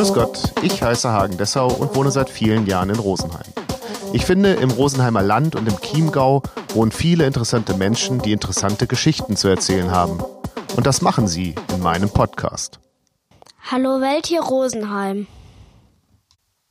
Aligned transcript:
Grüß 0.00 0.14
Gott, 0.14 0.54
ich 0.62 0.82
heiße 0.82 1.10
Hagen 1.10 1.36
Dessau 1.36 1.70
und 1.70 1.94
wohne 1.94 2.10
seit 2.10 2.30
vielen 2.30 2.66
Jahren 2.66 2.88
in 2.88 2.98
Rosenheim. 2.98 3.52
Ich 4.14 4.24
finde, 4.24 4.54
im 4.54 4.70
Rosenheimer 4.70 5.20
Land 5.20 5.56
und 5.56 5.68
im 5.68 5.78
Chiemgau 5.78 6.42
wohnen 6.72 6.90
viele 6.90 7.26
interessante 7.26 7.74
Menschen, 7.74 8.18
die 8.18 8.32
interessante 8.32 8.86
Geschichten 8.86 9.36
zu 9.36 9.48
erzählen 9.48 9.90
haben. 9.90 10.18
Und 10.74 10.86
das 10.86 11.02
machen 11.02 11.28
sie 11.28 11.54
in 11.74 11.82
meinem 11.82 12.08
Podcast. 12.08 12.80
Hallo 13.70 14.00
Welt 14.00 14.24
hier 14.24 14.40
Rosenheim. 14.40 15.26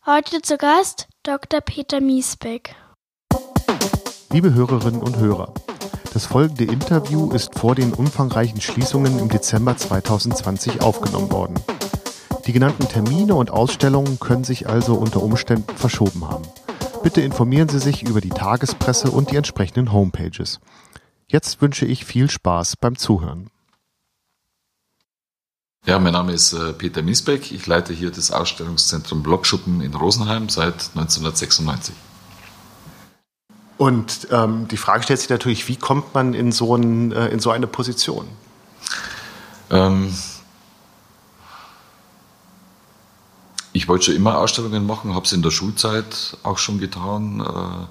Heute 0.07 0.41
zu 0.41 0.57
Gast 0.57 1.07
Dr. 1.21 1.61
Peter 1.61 2.01
Miesbeck. 2.01 2.73
Liebe 4.31 4.55
Hörerinnen 4.55 5.03
und 5.03 5.17
Hörer, 5.17 5.53
das 6.15 6.25
folgende 6.25 6.63
Interview 6.63 7.31
ist 7.31 7.59
vor 7.59 7.75
den 7.75 7.93
umfangreichen 7.93 8.59
Schließungen 8.59 9.19
im 9.19 9.29
Dezember 9.29 9.77
2020 9.77 10.81
aufgenommen 10.81 11.31
worden. 11.31 11.53
Die 12.47 12.53
genannten 12.53 12.87
Termine 12.87 13.35
und 13.35 13.51
Ausstellungen 13.51 14.19
können 14.19 14.43
sich 14.43 14.67
also 14.67 14.95
unter 14.95 15.21
Umständen 15.21 15.75
verschoben 15.75 16.27
haben. 16.27 16.47
Bitte 17.03 17.21
informieren 17.21 17.69
Sie 17.69 17.79
sich 17.79 18.03
über 18.03 18.21
die 18.21 18.29
Tagespresse 18.29 19.11
und 19.11 19.31
die 19.31 19.35
entsprechenden 19.35 19.93
Homepages. 19.93 20.59
Jetzt 21.27 21.61
wünsche 21.61 21.85
ich 21.85 22.05
viel 22.05 22.29
Spaß 22.29 22.77
beim 22.77 22.97
Zuhören. 22.97 23.49
Ja, 25.85 25.97
mein 25.97 26.13
Name 26.13 26.33
ist 26.33 26.53
äh, 26.53 26.73
Peter 26.73 27.01
Miesbeck. 27.01 27.51
Ich 27.51 27.65
leite 27.65 27.93
hier 27.93 28.11
das 28.11 28.31
Ausstellungszentrum 28.31 29.23
Blockschuppen 29.23 29.81
in 29.81 29.93
Rosenheim 29.93 30.49
seit 30.49 30.89
1996. 30.95 31.95
Und 33.77 34.27
ähm, 34.31 34.67
die 34.67 34.77
Frage 34.77 35.03
stellt 35.03 35.21
sich 35.21 35.29
natürlich, 35.29 35.67
wie 35.69 35.77
kommt 35.77 36.13
man 36.13 36.33
in 36.33 36.51
so, 36.51 36.75
ein, 36.75 37.13
äh, 37.13 37.29
in 37.29 37.39
so 37.39 37.49
eine 37.49 37.65
Position? 37.65 38.27
Ähm, 39.69 40.13
ich 43.73 43.87
wollte 43.87 44.05
schon 44.05 44.15
immer 44.15 44.37
Ausstellungen 44.37 44.85
machen, 44.85 45.13
habe 45.13 45.25
es 45.25 45.31
in 45.31 45.41
der 45.41 45.51
Schulzeit 45.51 46.37
auch 46.43 46.57
schon 46.57 46.79
getan. 46.79 47.41
Äh, 47.41 47.85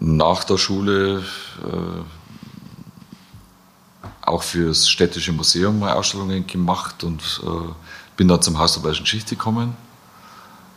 nach 0.00 0.44
der 0.44 0.58
Schule 0.58 1.22
äh, 1.62 2.02
auch 4.22 4.42
fürs 4.42 4.88
Städtische 4.88 5.32
Museum 5.32 5.78
mal 5.78 5.92
Ausstellungen 5.92 6.46
gemacht 6.46 7.04
und 7.04 7.42
äh, 7.44 7.72
bin 8.16 8.28
dann 8.28 8.42
zum 8.42 8.58
Haus 8.58 8.74
der 8.74 8.80
Bayerischen 8.80 9.04
Geschichte 9.04 9.36
gekommen. 9.36 9.76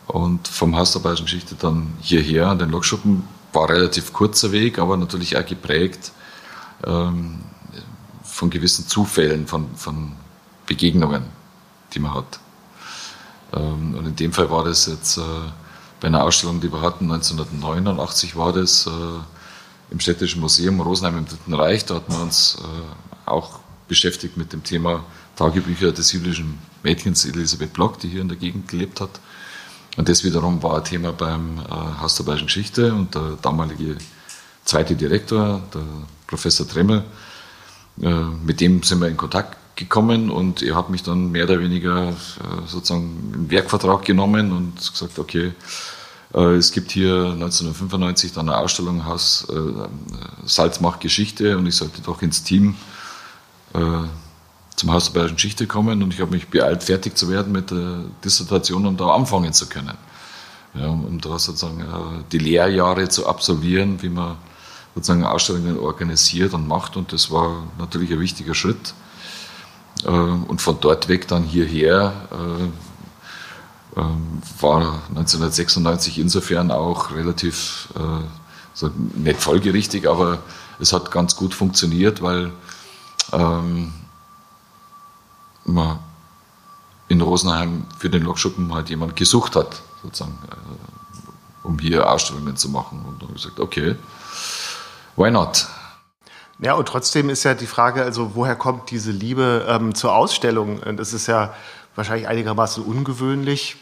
Und 0.06 0.48
vom 0.48 0.76
Haus 0.76 0.92
der 0.92 1.00
Bayerischen 1.00 1.26
Geschichte 1.26 1.54
dann 1.54 1.92
hierher 2.00 2.48
an 2.48 2.58
den 2.58 2.70
Lokschuppen 2.70 3.24
war 3.52 3.68
relativ 3.68 4.12
kurzer 4.12 4.52
Weg, 4.52 4.78
aber 4.78 4.96
natürlich 4.96 5.36
auch 5.36 5.44
geprägt 5.44 6.12
ähm, 6.84 7.40
von 8.22 8.50
gewissen 8.50 8.86
Zufällen, 8.86 9.46
von, 9.46 9.74
von 9.74 10.12
Begegnungen, 10.66 11.24
die 11.92 11.98
man 11.98 12.14
hat. 12.14 12.40
Ähm, 13.52 13.94
und 13.94 14.06
in 14.06 14.16
dem 14.16 14.32
Fall 14.32 14.50
war 14.50 14.64
das 14.64 14.86
jetzt 14.86 15.18
äh, 15.18 15.20
bei 16.00 16.08
einer 16.08 16.24
Ausstellung, 16.24 16.60
die 16.60 16.72
wir 16.72 16.80
hatten, 16.80 17.10
1989 17.10 18.36
war 18.36 18.52
das 18.52 18.86
äh, 18.86 18.90
im 19.90 20.00
Städtischen 20.00 20.40
Museum 20.40 20.80
Rosenheim 20.80 21.18
im 21.18 21.26
Dritten 21.26 21.54
Reich. 21.54 21.84
Da 21.84 21.96
hatten 21.96 22.12
wir 22.12 22.22
uns 22.22 22.58
äh, 22.60 23.28
auch 23.28 23.60
beschäftigt 23.88 24.36
mit 24.36 24.52
dem 24.52 24.62
Thema 24.62 25.04
Tagebücher 25.36 25.92
des 25.92 26.12
jüdischen 26.12 26.58
Mädchens 26.82 27.24
Elisabeth 27.24 27.72
Block, 27.72 27.98
die 28.00 28.08
hier 28.08 28.20
in 28.20 28.28
der 28.28 28.36
Gegend 28.36 28.68
gelebt 28.68 29.00
hat. 29.00 29.20
Und 29.96 30.08
das 30.08 30.22
wiederum 30.24 30.62
war 30.62 30.76
ein 30.76 30.84
Thema 30.84 31.12
beim 31.12 31.60
Haus 32.00 32.14
der 32.16 32.24
Bayerischen 32.24 32.46
Geschichte 32.46 32.92
und 32.92 33.14
der 33.16 33.36
damalige 33.42 33.96
zweite 34.64 34.94
Direktor, 34.94 35.60
der 35.74 35.82
Professor 36.28 36.68
Tremmel, 36.68 37.02
mit 37.96 38.60
dem 38.60 38.82
sind 38.84 39.00
wir 39.00 39.08
in 39.08 39.16
Kontakt 39.16 39.57
gekommen 39.78 40.28
und 40.28 40.60
er 40.60 40.74
hat 40.74 40.90
mich 40.90 41.04
dann 41.04 41.30
mehr 41.30 41.44
oder 41.44 41.60
weniger 41.60 42.08
äh, 42.08 42.12
sozusagen 42.66 43.32
einen 43.32 43.50
Werkvertrag 43.50 44.04
genommen 44.04 44.52
und 44.52 44.74
gesagt, 44.76 45.18
okay, 45.18 45.52
äh, 46.34 46.56
es 46.56 46.72
gibt 46.72 46.90
hier 46.90 47.14
1995 47.32 48.32
dann 48.32 48.48
eine 48.48 48.58
Ausstellung 48.58 49.06
Haus 49.06 49.46
äh, 49.48 49.88
Salz 50.44 50.80
macht 50.80 51.00
Geschichte 51.00 51.56
und 51.56 51.66
ich 51.66 51.76
sollte 51.76 52.02
doch 52.02 52.20
ins 52.20 52.42
Team 52.42 52.74
zum 54.76 54.92
Haus 54.92 55.04
der 55.04 55.12
Bayerischen 55.12 55.36
Geschichte 55.36 55.66
kommen 55.66 56.02
und 56.02 56.14
ich 56.14 56.22
habe 56.22 56.30
mich 56.30 56.48
beeilt, 56.48 56.82
fertig 56.82 57.18
zu 57.18 57.28
werden 57.28 57.52
mit 57.52 57.70
der 57.70 58.04
Dissertation, 58.24 58.86
um 58.86 58.96
da 58.96 59.08
anfangen 59.08 59.52
zu 59.52 59.68
können. 59.68 59.92
Ja, 60.72 60.88
um 60.88 61.20
da 61.20 61.38
sozusagen 61.38 61.84
die 62.32 62.38
Lehrjahre 62.38 63.10
zu 63.10 63.26
absolvieren, 63.26 64.00
wie 64.00 64.08
man 64.08 64.38
sozusagen 64.94 65.22
Ausstellungen 65.22 65.78
organisiert 65.78 66.54
und 66.54 66.66
macht 66.66 66.96
und 66.96 67.12
das 67.12 67.30
war 67.30 67.62
natürlich 67.78 68.10
ein 68.10 68.20
wichtiger 68.20 68.54
Schritt. 68.54 68.94
Äh, 70.04 70.08
und 70.08 70.60
von 70.60 70.78
dort 70.80 71.08
weg 71.08 71.28
dann 71.28 71.42
hierher 71.42 72.28
äh, 72.30 74.00
ähm, 74.00 74.42
war 74.60 75.02
1996 75.08 76.18
insofern 76.18 76.70
auch 76.70 77.12
relativ, 77.14 77.88
äh, 77.96 78.24
so 78.74 78.90
nicht 79.14 79.40
folgerichtig, 79.40 80.08
aber 80.08 80.38
es 80.78 80.92
hat 80.92 81.10
ganz 81.10 81.34
gut 81.34 81.54
funktioniert, 81.54 82.22
weil 82.22 82.52
ähm, 83.32 83.92
man 85.64 85.98
in 87.08 87.20
Rosenheim 87.20 87.86
für 87.98 88.10
den 88.10 88.22
Lokschuppen 88.22 88.72
halt 88.72 88.90
jemand 88.90 89.16
gesucht 89.16 89.56
hat, 89.56 89.82
sozusagen, 90.02 90.38
äh, 90.50 91.66
um 91.66 91.78
hier 91.78 92.08
Ausstellungen 92.08 92.56
zu 92.56 92.68
machen. 92.68 93.04
Und 93.06 93.20
dann 93.20 93.28
habe 93.28 93.36
ich 93.36 93.42
gesagt, 93.42 93.60
okay, 93.60 93.96
why 95.16 95.30
not? 95.30 95.66
Ja, 96.60 96.74
und 96.74 96.88
trotzdem 96.88 97.30
ist 97.30 97.44
ja 97.44 97.54
die 97.54 97.66
Frage, 97.66 98.02
also 98.02 98.32
woher 98.34 98.56
kommt 98.56 98.90
diese 98.90 99.12
Liebe 99.12 99.64
ähm, 99.68 99.94
zur 99.94 100.14
Ausstellung? 100.14 100.80
Und 100.80 100.96
das 100.96 101.12
ist 101.12 101.28
ja 101.28 101.54
wahrscheinlich 101.94 102.26
einigermaßen 102.26 102.82
ungewöhnlich. 102.82 103.76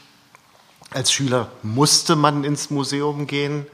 Als 0.91 1.11
Schüler 1.11 1.49
musste 1.63 2.17
man 2.17 2.45
ins 2.45 2.71
Museum 2.71 3.27
gehen. 3.27 3.67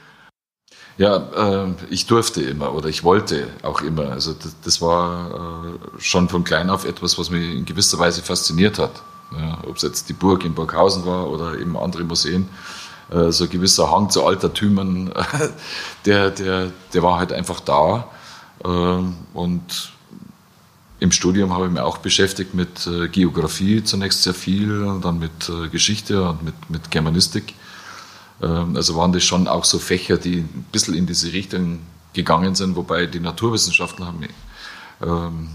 Ja, 0.98 1.64
äh, 1.64 1.74
ich 1.90 2.06
durfte 2.06 2.42
immer 2.42 2.74
oder 2.74 2.88
ich 2.88 3.02
wollte 3.02 3.48
auch 3.62 3.80
immer. 3.80 4.10
Also 4.10 4.34
das, 4.34 4.54
das 4.62 4.80
war 4.80 5.64
äh, 5.64 6.00
schon 6.00 6.28
von 6.28 6.44
klein 6.44 6.70
auf 6.70 6.84
etwas, 6.84 7.18
was 7.18 7.30
mich 7.30 7.54
in 7.54 7.64
gewisser 7.64 7.98
Weise 7.98 8.22
fasziniert 8.22 8.78
hat. 8.78 9.02
Ja, 9.36 9.58
Ob 9.66 9.76
es 9.76 9.82
jetzt 9.82 10.08
die 10.10 10.12
Burg 10.12 10.44
in 10.44 10.54
Burghausen 10.54 11.06
war 11.06 11.28
oder 11.28 11.58
eben 11.58 11.76
andere 11.76 12.04
Museen. 12.04 12.48
Äh, 13.10 13.32
so 13.32 13.44
ein 13.44 13.50
gewisser 13.50 13.90
Hang 13.90 14.10
zu 14.10 14.24
Altertümern, 14.24 15.12
der, 16.04 16.30
der, 16.30 16.70
der 16.92 17.02
war 17.02 17.18
halt 17.18 17.32
einfach 17.32 17.60
da. 17.60 18.08
Ähm, 18.64 19.14
und 19.34 19.92
im 21.00 21.10
Studium 21.10 21.52
habe 21.52 21.66
ich 21.66 21.72
mich 21.72 21.80
auch 21.80 21.98
beschäftigt 21.98 22.54
mit 22.54 22.86
äh, 22.86 23.08
Geografie 23.08 23.82
zunächst 23.82 24.22
sehr 24.22 24.34
viel, 24.34 25.00
dann 25.02 25.18
mit 25.18 25.48
äh, 25.48 25.68
Geschichte 25.68 26.22
und 26.22 26.42
mit, 26.44 26.70
mit 26.70 26.90
Germanistik. 26.90 27.54
Ähm, 28.40 28.76
also 28.76 28.96
waren 28.96 29.12
das 29.12 29.24
schon 29.24 29.48
auch 29.48 29.64
so 29.64 29.78
Fächer, 29.78 30.16
die 30.16 30.38
ein 30.38 30.66
bisschen 30.70 30.94
in 30.94 31.06
diese 31.06 31.32
Richtung 31.32 31.80
gegangen 32.12 32.54
sind, 32.54 32.76
wobei 32.76 33.06
die 33.06 33.20
Naturwissenschaften 33.20 34.06
haben 34.06 34.20
mich 34.20 34.30
ähm, 35.02 35.48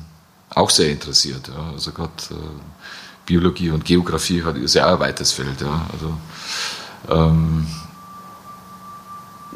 auch 0.50 0.70
sehr 0.70 0.90
interessiert. 0.90 1.50
Also 1.74 1.92
gerade 1.92 2.12
äh, 2.32 2.36
Biologie 3.26 3.70
und 3.70 3.86
Geografie 3.86 4.44
hat, 4.44 4.58
ist 4.58 4.76
ja 4.76 4.88
auch 4.88 4.94
ein 4.94 5.00
weites 5.00 5.32
Feld. 5.32 5.64
Also, 5.64 6.18
ähm, 7.10 7.68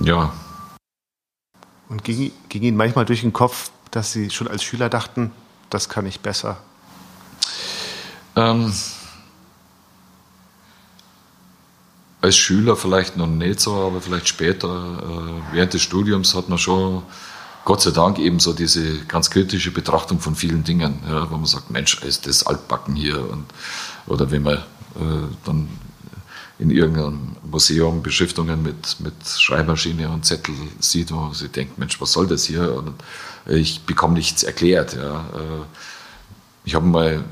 ja, 0.02 0.32
und 1.92 2.06
ging, 2.06 2.32
ging 2.48 2.64
Ihnen 2.64 2.78
manchmal 2.78 3.06
durch 3.06 3.22
den 3.22 3.34
Kopf, 3.34 3.70
dass 3.92 4.14
Sie 4.14 4.30
schon 4.30 4.48
als 4.48 4.64
Schüler 4.64 4.90
dachten, 4.90 5.32
das 5.70 5.90
kann 5.90 6.06
ich 6.06 6.22
besser? 6.22 6.58
Ähm, 8.38 8.74
als 12.22 12.38
Schüler 12.38 12.78
vielleicht 12.78 13.18
noch 13.18 13.28
nicht 13.28 13.60
so, 13.60 13.76
aber 13.76 14.00
vielleicht 14.00 14.30
später, 14.30 14.68
äh, 14.70 15.54
während 15.54 15.74
des 15.74 15.82
Studiums 15.82 16.34
hat 16.34 16.48
man 16.48 16.58
schon 16.58 17.04
Gott 17.66 17.82
sei 17.82 17.92
Dank 17.92 18.20
eben 18.20 18.40
so 18.40 18.54
diese 18.54 19.06
ganz 19.06 19.30
kritische 19.30 19.72
Betrachtung 19.72 20.20
von 20.20 20.34
vielen 20.34 20.64
Dingen, 20.64 21.00
ja, 21.06 21.30
wo 21.30 21.36
man 21.36 21.46
sagt, 21.46 21.72
Mensch, 21.72 22.02
ist 22.04 22.26
das 22.26 22.48
altbacken 22.48 22.96
hier 22.96 23.30
und, 23.30 23.46
oder 24.08 24.32
wenn 24.32 24.44
man 24.44 24.56
äh, 24.56 25.28
dann 25.44 25.68
in 26.62 26.70
irgendeinem 26.70 27.36
Museum 27.44 28.04
Beschriftungen 28.04 28.62
mit, 28.62 29.00
mit 29.00 29.14
Schreibmaschine 29.26 30.10
und 30.10 30.26
Zettel 30.26 30.54
sieht, 30.80 31.12
wo 31.12 31.34
sie 31.34 31.50
denkt, 31.50 31.80
Mensch, 31.80 32.00
was 32.00 32.12
soll 32.12 32.28
das 32.28 32.46
hier? 32.46 32.76
Und 32.76 32.94
ich 33.48 33.82
bekomme 33.82 34.14
nichts 34.14 34.44
erklärt. 34.44 34.94
Ja. 34.94 35.22
Äh, 35.22 35.64
ich 36.64 36.76
habe 36.76 36.86
mal 36.86 37.24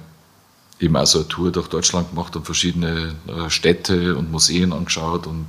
eben 0.80 0.96
also 0.96 1.20
eine 1.20 1.28
Tour 1.28 1.52
durch 1.52 1.68
Deutschland 1.68 2.10
gemacht 2.10 2.36
und 2.36 2.46
verschiedene 2.46 3.14
äh, 3.28 3.52
Städte 3.52 4.18
und 4.18 4.31
Museen 4.31 4.74
angeschaut 4.74 5.28
und 5.28 5.46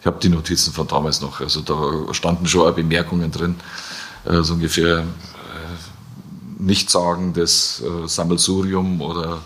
ich 0.00 0.06
habe 0.06 0.18
die 0.18 0.30
Notizen 0.30 0.72
von 0.72 0.88
damals 0.88 1.20
noch. 1.20 1.42
Also 1.42 1.60
da 1.60 2.14
standen 2.14 2.46
schon 2.46 2.66
auch 2.66 2.74
Bemerkungen 2.74 3.30
drin, 3.30 3.56
äh, 4.24 4.42
so 4.42 4.54
ungefähr 4.54 5.04
Nichtsagendes 6.58 7.82
Sammelsurium 8.04 9.00
oder 9.00 9.40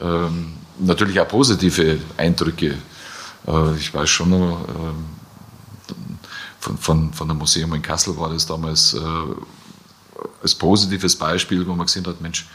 ähm, 0.00 0.52
natürlich 0.78 1.18
auch 1.18 1.26
positive 1.26 1.98
Eindrücke 2.16 2.78
äh, 3.46 3.74
ich 3.76 3.92
weiß 3.92 4.08
schon 4.08 4.30
noch, 4.30 4.68
ähm, 4.68 5.04
von, 6.60 6.78
von, 6.78 7.12
von 7.12 7.30
einem 7.30 7.38
Museum 7.38 7.74
in 7.74 7.82
Kassel 7.82 8.16
war 8.16 8.30
das 8.30 8.46
damals 8.46 8.94
äh, 8.94 8.98
als 10.42 10.54
positives 10.54 11.16
Beispiel, 11.16 11.66
wo 11.66 11.74
man 11.74 11.86
gesehen 11.86 12.06
hat, 12.06 12.20
Mensch, 12.20 12.46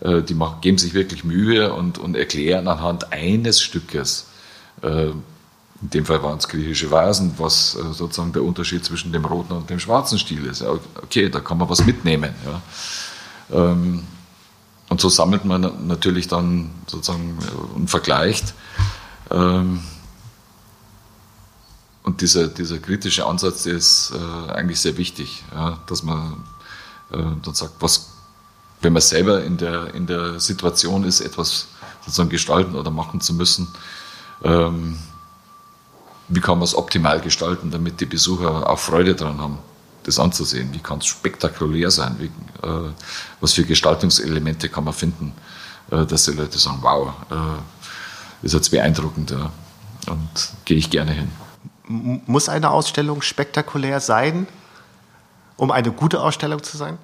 äh, 0.00 0.22
die 0.22 0.34
machen, 0.34 0.60
geben 0.60 0.78
sich 0.78 0.94
wirklich 0.94 1.24
Mühe 1.24 1.72
und, 1.72 1.98
und 1.98 2.16
erklären 2.16 2.68
anhand 2.68 3.12
eines 3.12 3.60
Stückes, 3.60 4.26
äh, 4.82 5.10
in 5.80 5.90
dem 5.90 6.04
Fall 6.04 6.22
waren 6.22 6.38
es 6.38 6.48
griechische 6.48 6.90
Vasen, 6.90 7.34
was 7.38 7.76
äh, 7.76 7.92
sozusagen 7.92 8.32
der 8.32 8.42
Unterschied 8.42 8.84
zwischen 8.84 9.12
dem 9.12 9.24
roten 9.24 9.52
und 9.52 9.70
dem 9.70 9.78
schwarzen 9.78 10.18
Stil 10.18 10.44
ist. 10.46 10.60
Ja, 10.60 10.72
okay, 11.02 11.28
da 11.28 11.40
kann 11.40 11.58
man 11.58 11.68
was 11.68 11.84
mitnehmen. 11.86 12.34
Ja. 12.44 12.62
Ähm, 13.70 14.02
und 14.88 15.00
so 15.00 15.08
sammelt 15.08 15.44
man 15.44 15.86
natürlich 15.86 16.26
dann 16.26 16.70
sozusagen 16.86 17.38
äh, 17.40 17.76
und 17.76 17.88
vergleicht. 17.88 18.54
Ähm, 19.30 19.80
und 22.08 22.22
dieser, 22.22 22.48
dieser 22.48 22.78
kritische 22.78 23.26
Ansatz 23.26 23.66
ist 23.66 24.14
äh, 24.14 24.50
eigentlich 24.52 24.80
sehr 24.80 24.96
wichtig, 24.96 25.44
ja, 25.54 25.78
dass 25.88 26.02
man 26.02 26.42
äh, 27.12 27.18
dann 27.18 27.52
sagt, 27.52 27.74
was, 27.80 28.08
wenn 28.80 28.94
man 28.94 29.02
selber 29.02 29.44
in 29.44 29.58
der, 29.58 29.92
in 29.92 30.06
der 30.06 30.40
Situation 30.40 31.04
ist, 31.04 31.20
etwas 31.20 31.68
sozusagen 32.00 32.30
gestalten 32.30 32.76
oder 32.76 32.90
machen 32.90 33.20
zu 33.20 33.34
müssen, 33.34 33.68
ähm, 34.42 34.98
wie 36.28 36.40
kann 36.40 36.56
man 36.56 36.64
es 36.64 36.74
optimal 36.74 37.20
gestalten, 37.20 37.70
damit 37.70 38.00
die 38.00 38.06
Besucher 38.06 38.70
auch 38.70 38.78
Freude 38.78 39.14
daran 39.14 39.38
haben, 39.42 39.58
das 40.04 40.18
anzusehen? 40.18 40.72
Wie 40.72 40.78
kann 40.78 41.00
es 41.00 41.06
spektakulär 41.08 41.90
sein? 41.90 42.16
Wie, 42.18 42.66
äh, 42.66 42.90
was 43.42 43.52
für 43.52 43.64
Gestaltungselemente 43.64 44.70
kann 44.70 44.84
man 44.84 44.94
finden, 44.94 45.34
äh, 45.90 46.06
dass 46.06 46.24
die 46.24 46.32
Leute 46.32 46.58
sagen, 46.58 46.78
wow, 46.80 47.12
äh, 47.30 48.46
ist 48.46 48.54
jetzt 48.54 48.70
beeindruckend 48.70 49.30
ja. 49.30 49.52
und 50.06 50.30
gehe 50.64 50.78
ich 50.78 50.88
gerne 50.88 51.12
hin. 51.12 51.47
Muss 51.88 52.48
eine 52.48 52.70
Ausstellung 52.70 53.22
spektakulär 53.22 54.00
sein, 54.00 54.46
um 55.56 55.70
eine 55.70 55.90
gute 55.90 56.20
Ausstellung 56.20 56.62
zu 56.62 56.76
sein? 56.76 56.98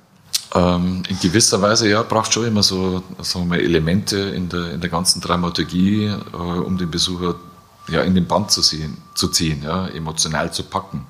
Ähm, 0.55 1.03
in 1.09 1.19
gewisser 1.19 1.61
Weise 1.63 1.89
ja, 1.89 2.03
braucht 2.03 2.33
schon 2.33 2.47
immer 2.47 2.63
so 2.63 3.03
sagen 3.21 3.51
wir, 3.51 3.61
Elemente 3.61 4.19
in 4.19 4.49
der, 4.49 4.73
in 4.73 4.81
der 4.81 4.91
ganzen 4.91 5.21
Dramaturgie, 5.21 6.07
äh, 6.07 6.37
um 6.37 6.79
den 6.79 6.91
Besucher 6.91 7.35
ja, 7.89 8.03
in 8.03 8.15
den 8.15 8.27
Band 8.27 8.51
zu, 8.51 8.63
sehen, 8.63 8.99
zu 9.15 9.29
ziehen, 9.29 9.63
ja, 9.63 9.89
emotional 9.89 10.53
zu 10.53 10.63
packen. 10.63 11.07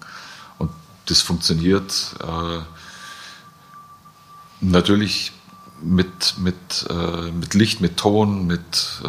Und 0.58 0.70
das 1.06 1.20
funktioniert 1.20 1.92
äh, 2.22 2.60
natürlich 4.60 5.32
mit, 5.82 6.38
mit, 6.38 6.86
äh, 6.88 7.30
mit 7.30 7.54
Licht, 7.54 7.80
mit 7.80 7.96
Ton, 7.96 8.46
mit 8.46 9.02
äh, 9.04 9.08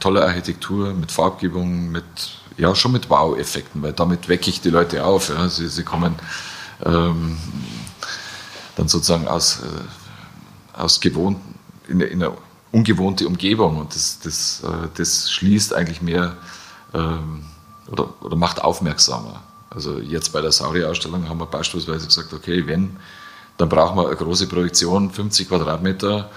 toller 0.00 0.26
Architektur, 0.26 0.92
mit 0.94 1.12
Farbgebung, 1.12 1.90
mit, 1.90 2.04
ja, 2.56 2.74
schon 2.74 2.92
mit 2.92 3.10
Wow-Effekten, 3.10 3.82
weil 3.82 3.92
damit 3.92 4.28
wecke 4.28 4.50
ich 4.50 4.60
die 4.60 4.70
Leute 4.70 5.04
auf. 5.04 5.28
Ja. 5.28 5.48
Sie, 5.48 5.68
sie 5.68 5.82
kommen 5.82 6.14
ähm, 6.84 7.36
dann 8.76 8.88
sozusagen 8.88 9.28
aus, 9.28 9.60
äh, 9.60 10.78
aus 10.80 11.00
gewohnt, 11.00 11.38
in, 11.88 12.00
in 12.00 12.22
eine 12.22 12.36
ungewohnte 12.72 13.26
Umgebung 13.26 13.78
und 13.78 13.94
das, 13.94 14.20
das, 14.20 14.62
äh, 14.64 14.88
das 14.94 15.30
schließt 15.30 15.74
eigentlich 15.74 16.02
mehr 16.02 16.36
ähm, 16.94 17.44
oder, 17.88 18.08
oder 18.22 18.36
macht 18.36 18.62
aufmerksamer. 18.62 19.42
Also 19.70 19.98
jetzt 19.98 20.32
bei 20.32 20.40
der 20.40 20.52
Sauri-Ausstellung 20.52 21.28
haben 21.28 21.38
wir 21.38 21.46
beispielsweise 21.46 22.06
gesagt, 22.06 22.32
okay, 22.32 22.66
wenn, 22.66 22.96
dann 23.56 23.68
brauchen 23.68 23.96
wir 23.96 24.06
eine 24.06 24.16
große 24.16 24.46
Projektion, 24.46 25.10
50 25.10 25.48
Quadratmeter 25.48 26.30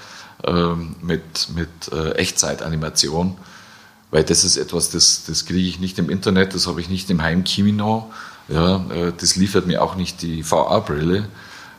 ähm, 0.43 0.95
mit, 1.01 1.49
mit 1.55 1.91
äh, 1.91 2.11
Echtzeitanimation, 2.11 3.37
weil 4.11 4.23
das 4.23 4.43
ist 4.43 4.57
etwas, 4.57 4.89
das, 4.89 5.23
das 5.25 5.45
kriege 5.45 5.67
ich 5.67 5.79
nicht 5.79 5.99
im 5.99 6.09
Internet, 6.09 6.55
das 6.55 6.67
habe 6.67 6.81
ich 6.81 6.89
nicht 6.89 7.09
im 7.09 7.21
Heimkino, 7.21 8.11
ja, 8.47 8.77
äh, 8.91 9.13
das 9.15 9.35
liefert 9.35 9.67
mir 9.67 9.81
auch 9.83 9.95
nicht 9.95 10.21
die 10.21 10.43
VR-Brille, 10.43 11.27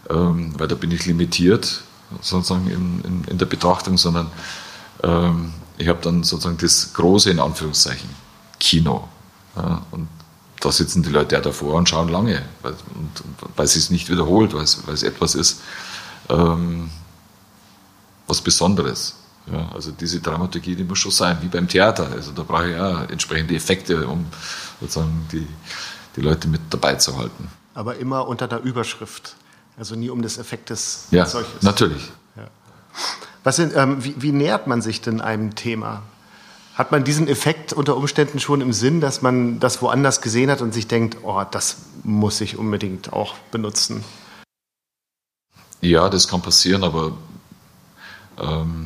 ähm, 0.09 0.55
weil 0.59 0.69
da 0.69 0.75
bin 0.75 0.91
ich 0.91 1.07
limitiert 1.07 1.83
sozusagen 2.21 2.69
in, 2.69 3.05
in, 3.05 3.25
in 3.25 3.39
der 3.39 3.47
Betrachtung, 3.47 3.99
sondern 3.99 4.31
ähm, 5.03 5.53
ich 5.79 5.89
habe 5.89 6.01
dann 6.03 6.23
sozusagen 6.23 6.59
das 6.59 6.93
Große 6.93 7.31
in 7.31 7.41
Anführungszeichen. 7.41 8.09
Kino. 8.59 9.09
Ja, 9.57 9.83
und 9.91 10.09
da 10.61 10.71
sitzen 10.71 11.03
die 11.03 11.09
Leute 11.09 11.35
ja 11.35 11.41
davor 11.41 11.75
und 11.75 11.89
schauen 11.89 12.09
lange, 12.09 12.43
weil, 12.63 12.73
und, 12.73 13.23
weil 13.57 13.67
sie 13.67 13.79
es 13.79 13.91
nicht 13.91 14.11
wiederholt, 14.11 14.53
weil 14.53 14.63
es, 14.63 14.87
weil 14.87 14.95
es 14.95 15.03
etwas 15.03 15.35
ist, 15.35 15.61
ähm, 16.29 16.91
was 18.27 18.41
Besonderes. 18.43 19.17
Ja, 19.47 19.71
also 19.73 19.91
diese 19.91 20.21
Dramaturgie, 20.21 20.77
die 20.77 20.85
muss 20.85 20.99
schon 20.99 21.13
sein, 21.13 21.39
wie 21.41 21.49
beim 21.49 21.67
Theater. 21.67 22.09
Also 22.13 22.33
da 22.33 22.43
brauche 22.43 22.69
ich 22.69 22.77
ja 22.77 23.05
entsprechende 23.05 23.55
Effekte, 23.55 24.07
um 24.07 24.27
sozusagen 24.81 25.27
die, 25.33 25.47
die 26.17 26.21
Leute 26.21 26.49
mit 26.49 26.61
dabei 26.71 26.97
zu 26.97 27.17
halten. 27.17 27.49
Aber 27.75 27.97
immer 27.97 28.29
unter 28.29 28.47
der 28.47 28.63
Überschrift. 28.63 29.35
Also 29.77 29.97
nie 29.97 30.11
um 30.11 30.23
des 30.23 30.39
Effektes 30.39 31.07
ja, 31.11 31.25
solches. 31.27 31.63
Natürlich. 31.63 32.13
Ja. 32.37 32.49
Was 33.45 33.57
sind, 33.57 33.75
ähm, 33.75 34.05
wie, 34.05 34.15
wie 34.21 34.33
nähert 34.33 34.67
man 34.67 34.83
sich 34.83 35.01
denn 35.01 35.21
einem 35.21 35.55
Thema? 35.55 36.03
Hat 36.75 36.93
man 36.93 37.05
diesen 37.05 37.29
Effekt 37.29 37.73
unter 37.73 37.97
Umständen 37.97 38.41
schon 38.41 38.61
im 38.61 38.73
Sinn, 38.73 39.01
dass 39.01 39.23
man 39.23 39.59
das 39.59 39.83
woanders 39.83 40.21
gesehen 40.21 40.51
hat 40.51 40.61
und 40.61 40.73
sich 40.73 40.87
denkt, 40.87 41.19
oh, 41.23 41.43
das 41.51 41.77
muss 42.05 42.41
ich 42.41 42.57
unbedingt 42.57 43.13
auch 43.13 43.35
benutzen? 43.51 44.05
Ja, 45.81 46.09
das 46.09 46.29
kann 46.29 46.43
passieren, 46.43 46.85
aber 46.85 47.13
ähm, 48.39 48.80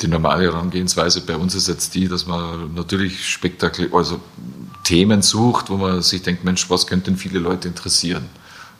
die 0.00 0.08
normale 0.08 0.44
Herangehensweise 0.44 1.20
bei 1.20 1.36
uns 1.36 1.54
ist 1.54 1.68
jetzt 1.68 1.94
die, 1.94 2.08
dass 2.08 2.26
man 2.26 2.74
natürlich 2.74 3.28
spektakulär, 3.28 3.92
also 3.92 4.20
Themen 4.84 5.22
sucht, 5.22 5.70
wo 5.70 5.76
man 5.76 6.02
sich 6.02 6.22
denkt, 6.22 6.44
Mensch, 6.44 6.70
was 6.70 6.86
könnten 6.86 7.16
viele 7.16 7.38
Leute 7.38 7.68
interessieren? 7.68 8.28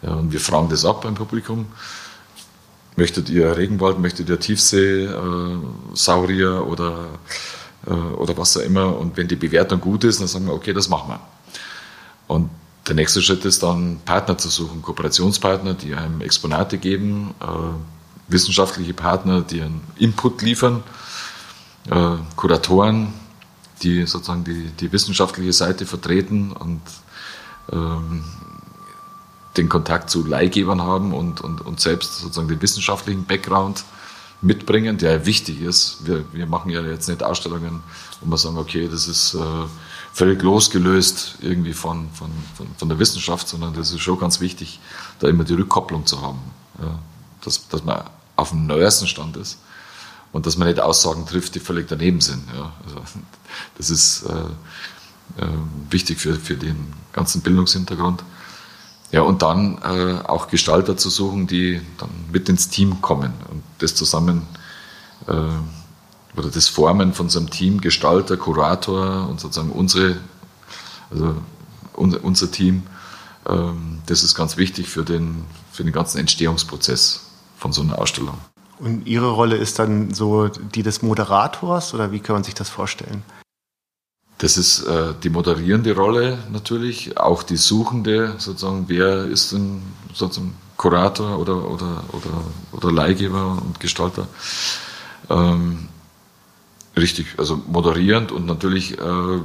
Ja, 0.02 0.14
und 0.14 0.32
wir 0.32 0.40
fragen 0.40 0.68
das 0.70 0.84
ab 0.84 1.02
beim 1.02 1.14
Publikum. 1.14 1.66
Möchtet 2.96 3.28
ihr 3.28 3.56
Regenwald, 3.56 3.98
möchtet 3.98 4.28
ihr 4.28 4.40
Tiefsee, 4.40 5.04
äh, 5.04 5.58
Saurier 5.94 6.66
oder 6.66 7.08
äh, 7.86 7.90
oder 7.90 8.36
was 8.36 8.56
auch 8.56 8.62
immer. 8.62 8.96
Und 8.96 9.16
wenn 9.16 9.28
die 9.28 9.36
Bewertung 9.36 9.80
gut 9.80 10.04
ist, 10.04 10.20
dann 10.20 10.28
sagen 10.28 10.46
wir, 10.46 10.54
okay, 10.54 10.72
das 10.72 10.88
machen 10.88 11.10
wir. 11.10 11.20
Und 12.26 12.50
der 12.88 12.94
nächste 12.94 13.22
Schritt 13.22 13.44
ist 13.44 13.62
dann, 13.62 14.00
Partner 14.04 14.38
zu 14.38 14.48
suchen, 14.48 14.82
Kooperationspartner, 14.82 15.74
die 15.74 15.94
einem 15.94 16.20
Exponate 16.20 16.78
geben, 16.78 17.34
äh, 17.40 18.32
wissenschaftliche 18.32 18.94
Partner, 18.94 19.42
die 19.42 19.60
einen 19.60 19.80
Input 19.96 20.42
liefern, 20.42 20.82
äh, 21.88 22.16
Kuratoren, 22.36 23.12
die 23.82 24.06
sozusagen 24.06 24.44
die, 24.44 24.66
die 24.78 24.92
wissenschaftliche 24.92 25.52
Seite 25.52 25.86
vertreten 25.86 26.52
und 26.52 26.82
ähm, 27.72 28.24
den 29.56 29.68
Kontakt 29.68 30.10
zu 30.10 30.24
Leihgebern 30.26 30.82
haben 30.82 31.12
und, 31.12 31.40
und, 31.40 31.60
und 31.60 31.80
selbst 31.80 32.18
sozusagen 32.18 32.48
den 32.48 32.62
wissenschaftlichen 32.62 33.24
Background 33.24 33.84
mitbringen, 34.42 34.96
der 34.96 35.26
wichtig 35.26 35.60
ist. 35.60 36.06
Wir, 36.06 36.24
wir 36.32 36.46
machen 36.46 36.70
ja 36.70 36.82
jetzt 36.82 37.08
nicht 37.08 37.22
Ausstellungen, 37.22 37.82
wo 38.20 38.30
wir 38.30 38.38
sagen, 38.38 38.58
okay, 38.58 38.88
das 38.90 39.06
ist 39.06 39.34
äh, 39.34 39.38
völlig 40.12 40.42
losgelöst 40.42 41.36
irgendwie 41.40 41.72
von, 41.72 42.08
von, 42.12 42.30
von, 42.56 42.66
von, 42.76 42.88
der 42.88 42.98
Wissenschaft, 42.98 43.48
sondern 43.48 43.74
das 43.74 43.92
ist 43.92 44.00
schon 44.00 44.18
ganz 44.18 44.40
wichtig, 44.40 44.80
da 45.18 45.28
immer 45.28 45.44
die 45.44 45.54
Rückkopplung 45.54 46.06
zu 46.06 46.22
haben. 46.22 46.38
Ja, 46.80 46.98
dass, 47.42 47.68
dass 47.68 47.84
man 47.84 48.04
auf 48.36 48.50
dem 48.50 48.66
neuesten 48.66 49.06
Stand 49.06 49.36
ist 49.36 49.58
und 50.32 50.46
dass 50.46 50.56
man 50.56 50.68
nicht 50.68 50.80
Aussagen 50.80 51.26
trifft, 51.26 51.54
die 51.54 51.60
völlig 51.60 51.88
daneben 51.88 52.20
sind. 52.20 52.42
Ja, 52.54 52.72
also, 52.86 53.02
das 53.76 53.90
ist 53.90 54.22
äh, 54.22 55.42
äh, 55.42 55.46
wichtig 55.90 56.18
für, 56.18 56.34
für 56.34 56.56
den 56.56 56.92
ganzen 57.12 57.40
Bildungshintergrund. 57.42 58.22
Ja, 59.12 59.22
und 59.22 59.42
dann 59.42 59.78
äh, 59.82 60.20
auch 60.24 60.48
Gestalter 60.48 60.96
zu 60.96 61.10
suchen, 61.10 61.46
die 61.46 61.80
dann 61.98 62.10
mit 62.32 62.48
ins 62.48 62.68
Team 62.68 63.00
kommen 63.02 63.32
und 63.50 63.62
das 63.78 63.94
zusammen 63.96 64.46
äh, 65.26 66.38
oder 66.38 66.48
das 66.48 66.68
Formen 66.68 67.12
von 67.12 67.28
so 67.28 67.40
einem 67.40 67.50
Team, 67.50 67.80
Gestalter, 67.80 68.36
Kurator 68.36 69.28
und 69.28 69.40
sozusagen 69.40 69.72
unsere, 69.72 70.16
also 71.10 71.34
unser, 71.94 72.22
unser 72.22 72.50
Team, 72.52 72.84
ähm, 73.48 73.98
das 74.06 74.22
ist 74.22 74.36
ganz 74.36 74.56
wichtig 74.56 74.88
für 74.88 75.04
den, 75.04 75.44
für 75.72 75.82
den 75.82 75.92
ganzen 75.92 76.18
Entstehungsprozess 76.18 77.26
von 77.56 77.72
so 77.72 77.82
einer 77.82 77.98
Ausstellung. 77.98 78.38
Und 78.80 79.06
Ihre 79.06 79.30
Rolle 79.30 79.56
ist 79.56 79.78
dann 79.78 80.14
so 80.14 80.48
die 80.48 80.82
des 80.82 81.02
Moderators 81.02 81.92
oder 81.92 82.12
wie 82.12 82.20
kann 82.20 82.34
man 82.34 82.44
sich 82.44 82.54
das 82.54 82.70
vorstellen? 82.70 83.22
Das 84.38 84.56
ist 84.56 84.84
äh, 84.84 85.12
die 85.22 85.28
moderierende 85.28 85.94
Rolle 85.94 86.38
natürlich, 86.50 87.18
auch 87.18 87.42
die 87.42 87.58
suchende, 87.58 88.36
sozusagen, 88.38 88.86
wer 88.88 89.26
ist 89.26 89.52
denn 89.52 89.82
sozusagen 90.14 90.54
Kurator 90.78 91.38
oder, 91.38 91.56
oder, 91.70 92.02
oder, 92.12 92.44
oder 92.72 92.90
Leihgeber 92.90 93.60
und 93.60 93.78
Gestalter. 93.80 94.26
Ähm, 95.28 95.88
richtig, 96.96 97.34
also 97.36 97.60
moderierend 97.66 98.32
und 98.32 98.46
natürlich 98.46 98.98
äh, 98.98 99.40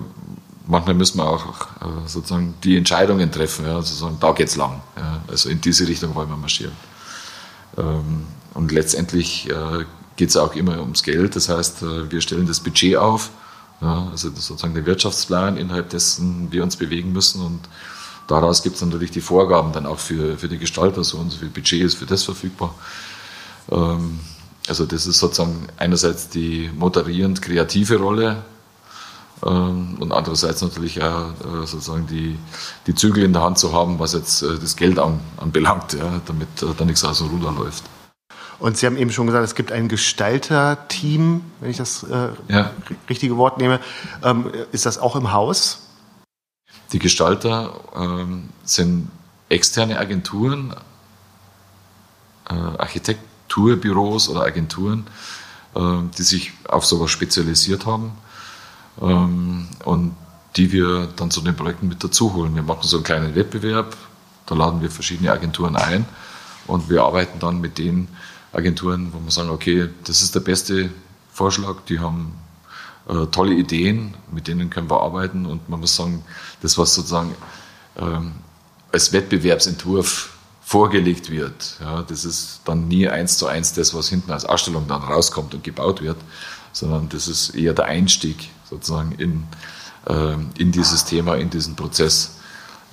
manchmal 0.65 0.95
müssen 0.95 1.17
wir 1.17 1.27
auch 1.27 1.45
äh, 1.81 2.07
sozusagen 2.07 2.53
die 2.63 2.77
Entscheidungen 2.77 3.33
treffen, 3.33 3.65
ja, 3.65 3.75
also 3.75 3.93
sagen, 3.93 4.15
da 4.21 4.31
geht's 4.31 4.55
lang. 4.55 4.81
Ja, 4.95 5.21
also 5.27 5.49
in 5.49 5.59
diese 5.59 5.85
Richtung 5.85 6.15
wollen 6.15 6.29
wir 6.29 6.37
marschieren. 6.37 6.73
Ähm, 7.77 8.27
und 8.55 8.71
letztendlich 8.71 9.47
äh, 9.51 9.85
geht 10.15 10.29
es 10.29 10.37
auch 10.37 10.55
immer 10.55 10.79
ums 10.79 11.03
Geld. 11.03 11.35
Das 11.35 11.47
heißt, 11.47 11.83
äh, 11.83 12.11
wir 12.11 12.21
stellen 12.21 12.47
das 12.47 12.59
Budget 12.59 12.95
auf 12.97 13.29
also 13.81 14.29
sozusagen 14.29 14.73
der 14.73 14.85
Wirtschaftsplan, 14.85 15.57
innerhalb 15.57 15.89
dessen 15.89 16.49
wir 16.49 16.63
uns 16.63 16.77
bewegen 16.77 17.11
müssen 17.11 17.41
und 17.41 17.59
daraus 18.25 18.63
gibt 18.63 18.77
es 18.77 18.81
natürlich 18.81 19.11
die 19.11 19.21
Vorgaben 19.21 19.73
dann 19.73 19.85
auch 19.85 19.99
für, 19.99 20.37
für 20.37 20.47
die 20.47 20.57
Gestalter, 20.57 21.03
so 21.03 21.17
und 21.17 21.29
so 21.29 21.39
viel 21.39 21.49
Budget 21.49 21.81
ist 21.81 21.95
für 21.95 22.05
das 22.05 22.23
verfügbar. 22.23 22.73
Ähm, 23.69 24.19
Also 24.67 24.85
das 24.85 25.05
ist 25.05 25.19
sozusagen 25.19 25.67
einerseits 25.77 26.29
die 26.29 26.71
moderierend 26.75 27.41
kreative 27.41 27.97
Rolle 27.97 28.43
ähm, 29.45 29.97
und 29.99 30.11
andererseits 30.11 30.61
natürlich 30.61 31.03
auch 31.03 31.31
äh, 31.31 31.67
sozusagen 31.67 32.07
die, 32.07 32.37
die 32.87 32.95
Zügel 32.95 33.23
in 33.25 33.33
der 33.33 33.43
Hand 33.43 33.59
zu 33.59 33.73
haben, 33.73 33.99
was 33.99 34.13
jetzt 34.13 34.41
das 34.41 34.75
Geld 34.75 34.97
an, 34.97 35.19
anbelangt, 35.37 35.93
ja, 35.93 36.21
damit 36.25 36.47
da 36.77 36.85
nichts 36.85 37.03
aus 37.03 37.19
dem 37.19 37.27
Ruder 37.27 37.51
läuft. 37.51 37.83
Und 38.59 38.77
Sie 38.77 38.85
haben 38.85 38.97
eben 38.97 39.11
schon 39.11 39.27
gesagt, 39.27 39.43
es 39.43 39.55
gibt 39.55 39.71
ein 39.71 39.87
Gestalter-Team, 39.87 41.41
wenn 41.59 41.69
ich 41.69 41.77
das 41.77 42.03
äh, 42.03 42.29
ja. 42.47 42.71
richtige 43.09 43.37
Wort 43.37 43.57
nehme. 43.57 43.79
Ähm, 44.23 44.51
ist 44.71 44.85
das 44.85 44.97
auch 44.97 45.15
im 45.15 45.33
Haus? 45.33 45.81
Die 46.91 46.99
Gestalter 46.99 47.73
ähm, 47.95 48.49
sind 48.63 49.09
externe 49.49 49.99
Agenturen, 49.99 50.73
äh, 52.49 52.53
Architekturbüros 52.53 54.29
oder 54.29 54.41
Agenturen, 54.41 55.07
äh, 55.75 55.79
die 56.17 56.23
sich 56.23 56.53
auf 56.67 56.85
sowas 56.85 57.11
spezialisiert 57.11 57.85
haben 57.85 58.11
ähm, 59.01 59.67
und 59.83 60.15
die 60.55 60.71
wir 60.71 61.07
dann 61.15 61.31
zu 61.31 61.41
den 61.41 61.55
Projekten 61.55 61.87
mit 61.87 62.03
dazu 62.03 62.33
holen. 62.33 62.55
Wir 62.55 62.63
machen 62.63 62.83
so 62.83 62.97
einen 62.97 63.03
kleinen 63.03 63.35
Wettbewerb, 63.35 63.97
da 64.45 64.55
laden 64.55 64.81
wir 64.81 64.89
verschiedene 64.89 65.31
Agenturen 65.31 65.75
ein 65.75 66.05
und 66.67 66.89
wir 66.89 67.03
arbeiten 67.03 67.39
dann 67.39 67.59
mit 67.59 67.77
den 67.77 68.07
Agenturen, 68.55 69.11
wo 69.11 69.19
wir 69.23 69.31
sagen, 69.31 69.49
okay, 69.49 69.89
das 70.05 70.21
ist 70.21 70.33
der 70.33 70.39
beste 70.39 70.89
Vorschlag, 71.31 71.81
die 71.89 71.99
haben 71.99 72.33
äh, 73.07 73.25
tolle 73.27 73.53
Ideen, 73.53 74.15
mit 74.31 74.47
denen 74.47 74.69
können 74.69 74.89
wir 74.89 75.01
arbeiten 75.01 75.45
und 75.45 75.69
man 75.69 75.79
muss 75.79 75.95
sagen, 75.95 76.23
das, 76.61 76.77
was 76.77 76.95
sozusagen 76.95 77.35
ähm, 77.97 78.33
als 78.91 79.11
Wettbewerbsentwurf 79.11 80.31
vorgelegt 80.61 81.29
wird, 81.29 81.77
ja, 81.79 82.01
das 82.01 82.25
ist 82.25 82.61
dann 82.65 82.87
nie 82.87 83.07
eins 83.07 83.37
zu 83.37 83.45
eins 83.45 83.73
das, 83.73 83.93
was 83.93 84.09
hinten 84.09 84.31
als 84.31 84.45
Ausstellung 84.45 84.87
dann 84.87 85.03
rauskommt 85.03 85.53
und 85.53 85.63
gebaut 85.63 86.01
wird, 86.01 86.17
sondern 86.71 87.09
das 87.09 87.27
ist 87.27 87.49
eher 87.49 87.73
der 87.73 87.85
Einstieg 87.85 88.49
sozusagen 88.69 89.11
in, 89.13 89.43
ähm, 90.07 90.49
in 90.57 90.71
dieses 90.71 91.05
Thema, 91.05 91.35
in 91.35 91.49
diesen 91.49 91.75
Prozess. 91.75 92.37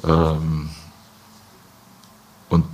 Ähm, 0.04 0.68
und 2.50 2.66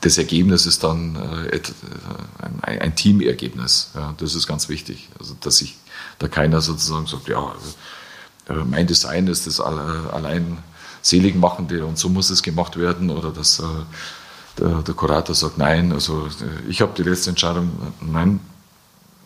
das 0.00 0.18
Ergebnis 0.18 0.66
ist 0.66 0.84
dann 0.84 1.16
äh, 1.16 1.60
ein, 2.62 2.80
ein 2.80 2.94
Teamergebnis. 2.94 3.90
Das 4.18 4.34
ist 4.34 4.46
ganz 4.46 4.68
wichtig. 4.68 5.08
Also, 5.18 5.34
dass 5.40 5.58
sich 5.58 5.76
da 6.18 6.28
keiner 6.28 6.60
sozusagen 6.60 7.06
sagt, 7.06 7.28
ja, 7.28 7.52
äh, 8.48 8.54
mein 8.64 8.86
Design 8.86 9.26
ist 9.26 9.46
das 9.46 9.60
allein 9.60 10.58
seligmachende 11.02 11.84
und 11.84 11.98
so 11.98 12.08
muss 12.08 12.30
es 12.30 12.42
gemacht 12.42 12.76
werden 12.76 13.10
oder 13.10 13.30
dass 13.30 13.60
äh, 13.60 13.62
der, 14.58 14.82
der 14.82 14.94
Kurator 14.94 15.34
sagt, 15.34 15.58
nein, 15.58 15.92
also 15.92 16.26
äh, 16.26 16.68
ich 16.68 16.80
habe 16.80 16.92
die 16.96 17.08
letzte 17.08 17.30
Entscheidung, 17.30 17.70
nein, 18.00 18.40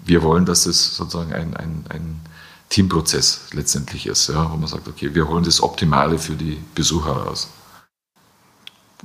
wir 0.04 0.22
wollen, 0.22 0.44
dass 0.44 0.66
es 0.66 0.96
sozusagen 0.96 1.32
ein, 1.32 1.56
ein, 1.56 1.84
ein 1.88 2.20
Teamprozess 2.68 3.42
letztendlich 3.52 4.06
ist, 4.06 4.28
ja, 4.28 4.50
wo 4.50 4.56
man 4.56 4.68
sagt, 4.68 4.88
okay, 4.88 5.14
wir 5.14 5.28
holen 5.28 5.44
das 5.44 5.62
Optimale 5.62 6.18
für 6.18 6.34
die 6.34 6.58
Besucher 6.74 7.12
raus. 7.12 7.48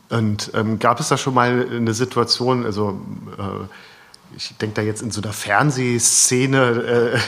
Und 0.10 0.52
ähm, 0.54 0.80
gab 0.80 1.00
es 1.00 1.10
da 1.10 1.18
schon 1.18 1.34
mal 1.34 1.68
eine 1.70 1.94
Situation, 1.94 2.66
also 2.66 3.00
äh, 3.38 4.36
ich 4.36 4.56
denke 4.58 4.76
da 4.76 4.82
jetzt 4.82 5.02
in 5.02 5.12
so 5.12 5.22
einer 5.22 5.34
Fernsehszene, 5.34 7.22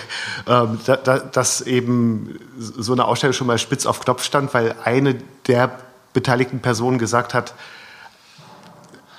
äh, 0.48 0.52
äh, 0.52 0.68
da, 0.86 0.96
da, 0.96 1.20
dass 1.20 1.62
eben 1.62 2.40
so 2.58 2.94
eine 2.94 3.06
Ausstellung 3.06 3.34
schon 3.34 3.48
mal 3.48 3.58
spitz 3.58 3.86
auf 3.86 4.00
Knopf 4.00 4.24
stand, 4.24 4.54
weil 4.54 4.76
eine 4.84 5.16
der 5.48 5.80
beteiligten 6.14 6.60
Personen 6.60 6.98
gesagt 6.98 7.34
hat, 7.34 7.54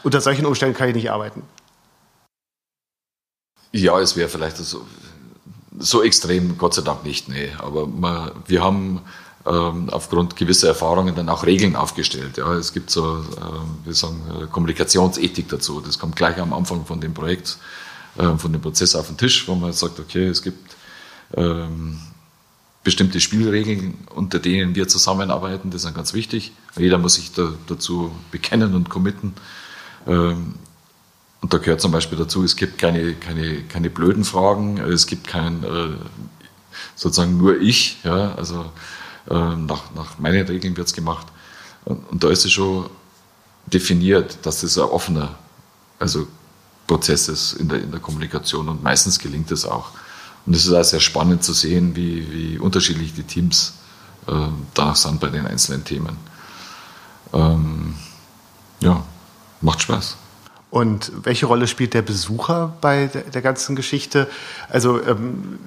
unter 0.02 0.20
solchen 0.20 0.46
Umständen 0.46 0.76
kann 0.76 0.88
ich 0.88 0.94
nicht 0.94 1.10
arbeiten. 1.10 1.42
Ja, 3.72 4.00
es 4.00 4.16
wäre 4.16 4.28
vielleicht 4.28 4.56
so, 4.56 4.86
so 5.78 6.02
extrem, 6.02 6.58
Gott 6.58 6.74
sei 6.74 6.82
Dank 6.82 7.04
nicht, 7.04 7.28
nee. 7.28 7.50
Aber 7.58 7.86
man, 7.86 8.32
wir 8.46 8.64
haben 8.64 9.02
aufgrund 9.44 10.36
gewisser 10.36 10.68
Erfahrungen 10.68 11.14
dann 11.14 11.30
auch 11.30 11.46
Regeln 11.46 11.74
aufgestellt. 11.74 12.36
Ja, 12.36 12.52
es 12.54 12.74
gibt 12.74 12.90
so, 12.90 13.20
äh, 13.20 13.86
wir 13.86 13.94
sagen, 13.94 14.20
äh, 14.38 14.46
Kommunikationsethik 14.46 15.48
dazu. 15.48 15.80
Das 15.80 15.98
kommt 15.98 16.14
gleich 16.14 16.38
am 16.38 16.52
Anfang 16.52 16.84
von 16.84 17.00
dem 17.00 17.14
Projekt, 17.14 17.56
äh, 18.18 18.36
von 18.36 18.52
dem 18.52 18.60
Prozess 18.60 18.94
auf 18.94 19.06
den 19.06 19.16
Tisch, 19.16 19.48
wo 19.48 19.54
man 19.54 19.72
sagt, 19.72 19.98
okay, 19.98 20.26
es 20.26 20.42
gibt 20.42 20.76
ähm, 21.34 22.00
bestimmte 22.84 23.18
Spielregeln, 23.18 23.94
unter 24.14 24.40
denen 24.40 24.74
wir 24.74 24.88
zusammenarbeiten. 24.88 25.70
Das 25.70 25.84
ist 25.84 25.94
ganz 25.94 26.12
wichtig. 26.12 26.52
Jeder 26.76 26.98
muss 26.98 27.14
sich 27.14 27.32
da, 27.32 27.52
dazu 27.66 28.10
bekennen 28.30 28.74
und 28.74 28.90
committen. 28.90 29.34
Ähm, 30.06 30.54
und 31.40 31.54
da 31.54 31.58
gehört 31.58 31.80
zum 31.80 31.92
Beispiel 31.92 32.18
dazu, 32.18 32.44
es 32.44 32.56
gibt 32.56 32.76
keine, 32.76 33.14
keine, 33.14 33.62
keine 33.62 33.88
blöden 33.88 34.24
Fragen, 34.24 34.76
es 34.76 35.06
gibt 35.06 35.26
kein, 35.26 35.64
äh, 35.64 35.96
sozusagen 36.94 37.38
nur 37.38 37.58
ich, 37.58 37.96
ja, 38.04 38.34
also 38.34 38.66
nach, 39.26 39.92
nach 39.94 40.18
meinen 40.18 40.46
Regeln 40.46 40.76
wird 40.76 40.88
es 40.88 40.94
gemacht. 40.94 41.26
Und, 41.84 42.08
und, 42.08 42.22
da 42.24 42.28
ist 42.30 42.44
es 42.44 42.52
schon 42.52 42.88
definiert, 43.66 44.38
dass 44.44 44.60
das 44.60 44.78
ein 44.78 44.84
offener 44.84 45.36
also 45.98 46.26
Prozess 46.86 47.28
ist 47.28 47.52
in 47.54 47.68
der, 47.68 47.80
in 47.82 47.90
der 47.90 48.00
Kommunikation 48.00 48.68
und 48.68 48.82
meistens 48.82 49.18
gelingt 49.18 49.50
es 49.52 49.64
auch. 49.64 49.90
Und 50.46 50.56
es 50.56 50.66
ist 50.66 50.72
auch 50.72 50.82
sehr 50.82 51.00
spannend 51.00 51.44
zu 51.44 51.52
sehen, 51.52 51.94
wie, 51.94 52.32
wie 52.32 52.58
unterschiedlich 52.58 53.14
die 53.14 53.22
Teams 53.22 53.74
äh, 54.26 54.32
danach 54.74 54.96
sind 54.96 55.20
bei 55.20 55.28
den 55.28 55.46
einzelnen 55.46 55.84
Themen. 55.84 56.16
Ähm, 57.32 57.94
ja, 58.80 59.04
macht 59.60 59.82
Spaß. 59.82 60.16
Und 60.70 61.10
welche 61.24 61.46
Rolle 61.46 61.66
spielt 61.66 61.94
der 61.94 62.02
Besucher 62.02 62.74
bei 62.80 63.06
der, 63.06 63.22
der 63.22 63.42
ganzen 63.42 63.74
Geschichte? 63.74 64.28
Also 64.68 65.02
ähm, 65.02 65.58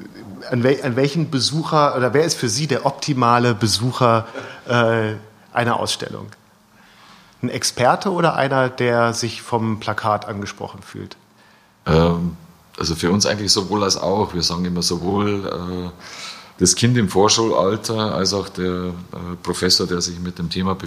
an, 0.49 0.63
wel, 0.63 0.81
an, 0.81 0.95
welchen 0.95 1.29
Besucher 1.29 1.95
oder 1.97 2.13
wer 2.13 2.23
ist 2.23 2.35
für 2.35 2.47
Sie 2.47 2.67
der 2.67 2.85
optimale 2.85 3.53
Besucher 3.53 4.27
äh, 4.65 5.13
einer 5.51 5.79
Ausstellung? 5.79 6.27
Ein 7.41 7.49
Experte 7.49 8.11
oder 8.11 8.35
einer, 8.35 8.69
der 8.69 9.13
sich 9.13 9.41
vom 9.41 9.81
Plakat 9.81 10.25
angesprochen 10.25 10.81
fühlt? 10.81 11.17
Ähm, 11.85 12.37
also 12.79 12.95
für 12.95 13.11
uns 13.11 13.25
eigentlich 13.25 13.51
sowohl 13.51 13.83
als 13.83 13.97
auch. 13.97 14.33
Wir 14.33 14.41
sagen 14.41 14.63
immer 14.63 14.81
sowohl 14.81 15.45
äh, 15.45 15.89
das 16.59 16.75
Kind 16.75 16.97
im 16.97 17.09
Vorschulalter 17.09 18.15
als 18.15 18.33
auch 18.33 18.47
der 18.47 18.71
äh, 18.85 18.91
Professor, 19.43 19.85
der 19.85 19.99
sich 19.99 20.19
mit 20.19 20.39
dem 20.39 20.49
Thema 20.49 20.77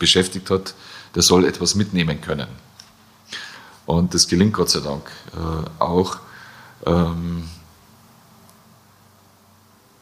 beschäftigt 0.00 0.50
hat, 0.50 0.74
der 1.14 1.22
soll 1.22 1.44
etwas 1.44 1.76
mitnehmen 1.76 2.20
können. 2.20 2.48
Und 3.86 4.14
das 4.14 4.28
gelingt 4.28 4.54
Gott 4.54 4.70
sei 4.70 4.80
Dank 4.80 5.10
äh, 5.34 5.82
auch. 5.82 6.18
Ähm, 6.86 7.48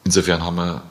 insofern 0.05 0.43
haben 0.43 0.57
wir, 0.57 0.83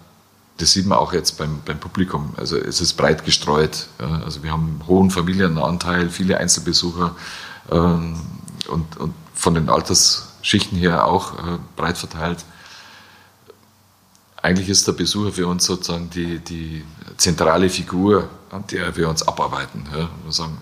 das 0.58 0.72
sieht 0.72 0.86
man 0.86 0.98
auch 0.98 1.14
jetzt 1.14 1.38
beim, 1.38 1.62
beim 1.66 1.80
Publikum, 1.80 2.34
also 2.38 2.58
es 2.58 2.82
ist 2.82 2.94
breit 2.94 3.26
gestreut. 3.26 3.88
Ja, 4.00 4.22
also 4.24 4.44
wir 4.44 4.52
haben 4.52 4.80
einen 4.80 4.88
hohen 4.88 5.12
Familienanteil, 5.12 6.10
viele 6.10 6.38
Einzelbesucher 6.38 7.16
ähm, 7.72 8.20
und, 8.68 8.98
und 8.98 9.14
von 9.34 9.54
den 9.54 9.70
Altersschichten 9.70 10.78
her 10.78 11.06
auch 11.06 11.34
äh, 11.38 11.58
breit 11.76 11.98
verteilt. 11.98 12.44
Eigentlich 14.42 14.70
ist 14.70 14.88
der 14.88 14.94
Besucher 14.94 15.34
für 15.34 15.48
uns 15.48 15.66
sozusagen 15.66 16.10
die, 16.10 16.40
die 16.40 16.84
zentrale 17.18 17.70
Figur, 17.70 18.30
an 18.52 18.66
der 18.68 18.96
wir 18.96 19.10
uns 19.10 19.28
abarbeiten. 19.28 19.86
Ja. 19.92 20.10
Wir 20.24 20.32
sagen, 20.32 20.58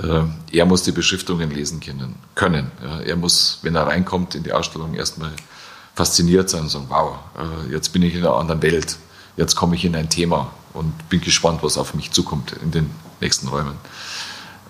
er 0.00 0.64
muss 0.64 0.84
die 0.84 0.92
Beschriftungen 0.92 1.50
lesen 1.50 1.80
können. 2.34 2.70
Er 3.04 3.16
muss, 3.16 3.58
wenn 3.62 3.74
er 3.74 3.86
reinkommt 3.86 4.34
in 4.36 4.44
die 4.44 4.52
Ausstellung, 4.52 4.94
erstmal 4.94 5.32
fasziniert 5.98 6.48
sein 6.48 6.60
und 6.60 6.68
sagen, 6.68 6.86
wow, 6.88 7.18
äh, 7.36 7.72
jetzt 7.72 7.92
bin 7.92 8.02
ich 8.02 8.14
in 8.14 8.20
einer 8.20 8.36
anderen 8.36 8.62
Welt, 8.62 8.96
jetzt 9.36 9.56
komme 9.56 9.74
ich 9.74 9.84
in 9.84 9.96
ein 9.96 10.08
Thema 10.08 10.52
und 10.72 11.08
bin 11.08 11.20
gespannt, 11.20 11.60
was 11.64 11.76
auf 11.76 11.92
mich 11.94 12.12
zukommt 12.12 12.52
in 12.62 12.70
den 12.70 12.88
nächsten 13.20 13.48
Räumen. 13.48 13.74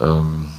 Ähm, 0.00 0.54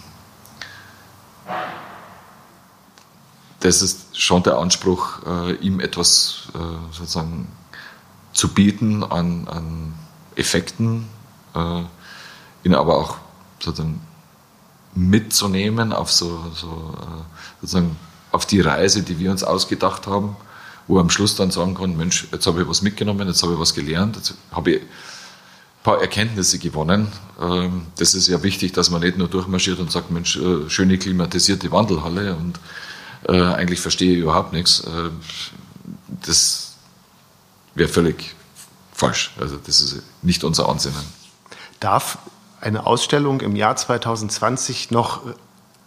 das 3.62 3.82
ist 3.82 4.16
schon 4.16 4.44
der 4.44 4.60
Anspruch, 4.60 5.26
äh, 5.26 5.54
ihm 5.56 5.80
etwas 5.80 6.50
sozusagen 6.92 7.48
zu 8.34 8.54
bieten 8.54 9.04
an, 9.04 9.48
an 9.48 9.94
Effekten, 10.36 11.08
ihn 12.64 12.74
aber 12.74 12.98
auch 12.98 13.18
sozusagen 13.60 14.02
mitzunehmen 14.96 15.94
auf 15.94 16.12
so, 16.12 16.52
so 16.54 16.96
äh, 17.02 17.62
sozusagen 17.62 17.96
auf 18.32 18.46
die 18.46 18.62
Reise, 18.62 19.04
die 19.04 19.20
wir 19.20 19.32
uns 19.32 19.44
ausgedacht 19.44 20.08
haben, 20.08 20.36
wo 20.88 20.98
er 20.98 21.02
am 21.02 21.10
Schluss 21.10 21.36
dann 21.36 21.52
sagen 21.52 21.76
kann, 21.76 21.98
Mensch, 21.98 22.28
jetzt 22.32 22.48
habe 22.48 22.62
ich 22.62 22.68
was 22.68 22.82
mitgenommen, 22.82 23.28
jetzt 23.28 23.42
habe 23.44 23.54
ich 23.54 23.60
was 23.60 23.74
gelernt, 23.74 24.16
jetzt 24.16 24.34
habe 24.52 24.72
ich 24.72 24.82
ein 24.82 24.88
paar 25.84 26.02
Erkenntnisse 26.02 26.60
gewonnen. 26.60 27.08
Ähm, 27.40 27.88
das 27.98 28.14
ist 28.14 28.28
ja 28.28 28.42
wichtig, 28.44 28.74
dass 28.74 28.90
man 28.90 29.02
nicht 29.02 29.18
nur 29.18 29.28
durchmarschiert 29.28 29.80
und 29.80 29.92
sagt, 29.92 30.12
Mensch, 30.12 30.38
äh, 30.38 30.70
schöne 30.70 30.98
klimatisierte 30.98 31.72
Wandelhalle 31.72 32.36
und 32.36 32.60
äh, 33.28 33.42
eigentlich 33.42 33.80
verstehe 33.80 34.14
ich 34.14 34.20
überhaupt 34.20 34.54
nichts. 34.54 34.84
Das 36.26 36.76
wäre 37.76 37.90
völlig 37.90 38.36
falsch. 38.94 39.32
Also 39.40 39.58
das 39.58 39.82
ist 39.82 40.04
nicht 40.22 40.44
unser 40.44 40.70
Ansinnen. 40.70 41.04
Darf 41.80 42.18
eine 42.62 42.86
Ausstellung 42.86 43.42
im 43.42 43.56
Jahr 43.56 43.76
2020 43.76 44.92
noch 44.92 45.22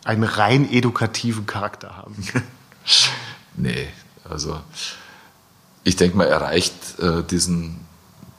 einen 0.05 0.25
rein 0.25 0.71
edukativen 0.71 1.47
Charakter 1.47 1.97
haben. 1.97 2.17
nee, 3.57 3.89
also 4.29 4.61
ich 5.85 5.97
denke, 5.97 6.17
man 6.17 6.29
erreicht 6.29 6.99
äh, 6.99 7.23
diesen, 7.25 7.81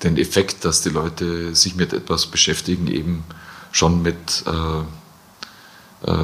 den 0.02 0.18
Effekt, 0.18 0.66
dass 0.66 0.82
die 0.82 0.90
Leute 0.90 1.56
sich 1.56 1.76
mit 1.76 1.94
etwas 1.94 2.28
beschäftigen, 2.28 2.88
eben 2.88 3.24
schon 3.72 4.02
mit, 4.02 4.44
äh, 4.48 6.10
äh, 6.10 6.18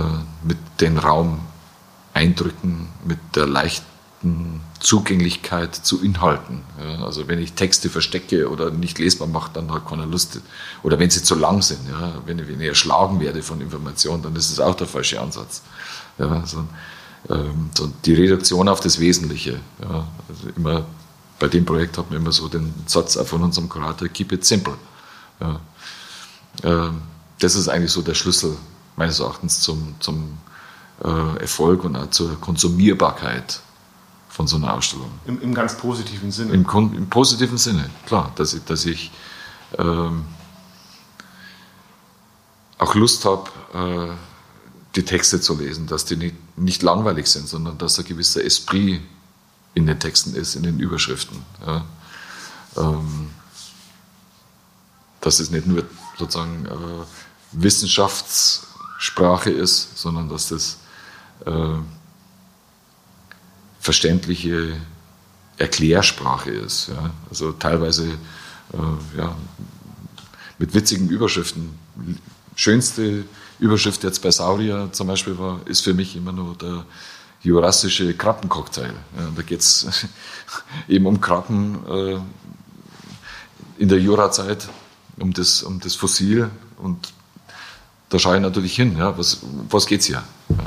mit 0.43 0.57
den 0.79 0.97
Raumeindrücken, 0.97 2.87
mit 3.05 3.19
der 3.35 3.47
leichten 3.47 4.61
Zugänglichkeit 4.79 5.75
zu 5.75 6.01
Inhalten. 6.01 6.61
Also 7.01 7.27
wenn 7.27 7.39
ich 7.39 7.53
Texte 7.53 7.89
verstecke 7.89 8.49
oder 8.49 8.71
nicht 8.71 8.97
lesbar 8.99 9.27
mache, 9.27 9.51
dann 9.53 9.71
hat 9.71 9.87
keiner 9.87 10.05
Lust. 10.05 10.39
Oder 10.83 10.99
wenn 10.99 11.09
sie 11.09 11.21
zu 11.21 11.35
lang 11.35 11.61
sind, 11.61 11.79
ja, 11.89 12.13
wenn, 12.25 12.39
ich, 12.39 12.47
wenn 12.47 12.61
ich 12.61 12.67
erschlagen 12.67 13.19
werde 13.19 13.43
von 13.43 13.59
Informationen, 13.59 14.23
dann 14.23 14.35
ist 14.35 14.51
es 14.51 14.59
auch 14.59 14.75
der 14.75 14.87
falsche 14.87 15.19
Ansatz. 15.19 15.63
Ja, 16.17 16.45
so, 16.45 16.65
ähm, 17.29 17.69
so 17.77 17.91
die 18.05 18.13
Reduktion 18.13 18.69
auf 18.69 18.79
das 18.79 18.99
Wesentliche. 18.99 19.59
Also 19.81 20.49
immer 20.55 20.85
bei 21.39 21.47
dem 21.47 21.65
Projekt 21.65 21.97
hat 21.97 22.09
man 22.09 22.19
immer 22.19 22.31
so 22.31 22.47
den 22.47 22.73
Satz 22.85 23.17
von 23.25 23.43
unserem 23.43 23.67
Kurator, 23.69 24.07
keep 24.07 24.31
it 24.31 24.45
simple. 24.45 24.75
Ähm, 26.63 27.01
das 27.39 27.55
ist 27.55 27.67
eigentlich 27.67 27.91
so 27.91 28.01
der 28.01 28.15
Schlüssel 28.15 28.57
meines 28.95 29.19
Erachtens 29.19 29.61
zum, 29.61 29.95
zum 29.99 30.37
äh, 31.03 31.41
Erfolg 31.41 31.83
und 31.85 31.95
auch 31.95 32.09
zur 32.09 32.39
Konsumierbarkeit 32.39 33.61
von 34.39 34.47
so 34.47 34.55
einer 34.55 34.73
Ausstellung. 34.73 35.11
Im, 35.25 35.41
im 35.41 35.53
ganz 35.53 35.75
positiven 35.75 36.31
Sinne? 36.31 36.53
Im, 36.53 36.65
Im, 36.95 37.09
positiven 37.09 37.57
Sinne, 37.57 37.89
klar, 38.05 38.31
dass 38.37 38.53
ich, 38.53 38.63
dass 38.63 38.85
ich 38.85 39.11
ähm, 39.77 40.23
auch 42.77 42.95
Lust 42.95 43.25
habe, 43.25 43.49
äh, 43.73 44.13
die 44.95 45.03
Texte 45.03 45.41
zu 45.41 45.57
lesen, 45.57 45.87
dass 45.87 46.05
die 46.05 46.15
nicht, 46.15 46.35
nicht 46.57 46.83
langweilig 46.83 47.27
sind, 47.27 47.49
sondern 47.49 47.77
dass 47.77 47.99
ein 47.99 48.05
gewisser 48.05 48.41
Esprit 48.41 49.01
in 49.73 49.85
den 49.87 49.99
Texten 49.99 50.33
ist, 50.33 50.55
in 50.55 50.63
den 50.63 50.79
Überschriften. 50.79 51.43
Ja. 51.67 51.83
Ähm, 52.77 53.31
dass 55.19 55.41
es 55.41 55.51
nicht 55.51 55.67
nur 55.67 55.83
sozusagen 56.17 56.65
äh, 56.65 57.03
Wissenschaftssprache 57.51 59.49
ist, 59.49 59.97
sondern 59.97 60.29
dass 60.29 60.47
das 60.47 60.77
äh, 61.45 61.75
verständliche 63.89 64.73
Erklärsprache 65.57 66.51
ist. 66.51 66.89
Ja. 66.89 67.09
Also 67.27 67.53
teilweise 67.53 68.05
äh, 68.07 69.17
ja, 69.17 69.35
mit 70.59 70.75
witzigen 70.75 71.09
Überschriften. 71.09 71.73
Schönste 72.55 73.23
Überschrift 73.57 74.03
jetzt 74.03 74.21
bei 74.21 74.29
Saurier 74.29 74.89
zum 74.91 75.07
Beispiel 75.07 75.39
war, 75.39 75.61
ist 75.65 75.81
für 75.81 75.95
mich 75.95 76.15
immer 76.15 76.31
nur 76.31 76.55
der 76.55 76.85
jurassische 77.41 78.13
Krabbencocktail. 78.13 78.93
Ja, 79.17 79.27
da 79.35 79.41
geht 79.41 79.61
es 79.61 79.87
eben 80.87 81.07
um 81.07 81.19
Krabben 81.19 81.79
äh, 81.89 82.19
in 83.79 83.89
der 83.89 83.99
Jurazeit, 83.99 84.69
um 85.17 85.33
das, 85.33 85.63
um 85.63 85.79
das 85.79 85.95
Fossil. 85.95 86.51
Und 86.77 87.11
da 88.09 88.19
schaue 88.19 88.35
ich 88.35 88.41
natürlich 88.43 88.75
hin, 88.75 88.95
ja, 88.99 89.17
was, 89.17 89.39
was 89.67 89.89
es 89.89 90.05
hier? 90.05 90.23
Ja. 90.49 90.57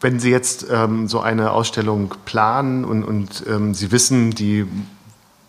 Wenn 0.00 0.18
Sie 0.18 0.30
jetzt 0.30 0.66
ähm, 0.70 1.08
so 1.08 1.20
eine 1.20 1.52
Ausstellung 1.52 2.14
planen 2.24 2.84
und, 2.84 3.04
und 3.04 3.44
ähm, 3.46 3.74
Sie 3.74 3.92
wissen, 3.92 4.30
die 4.30 4.66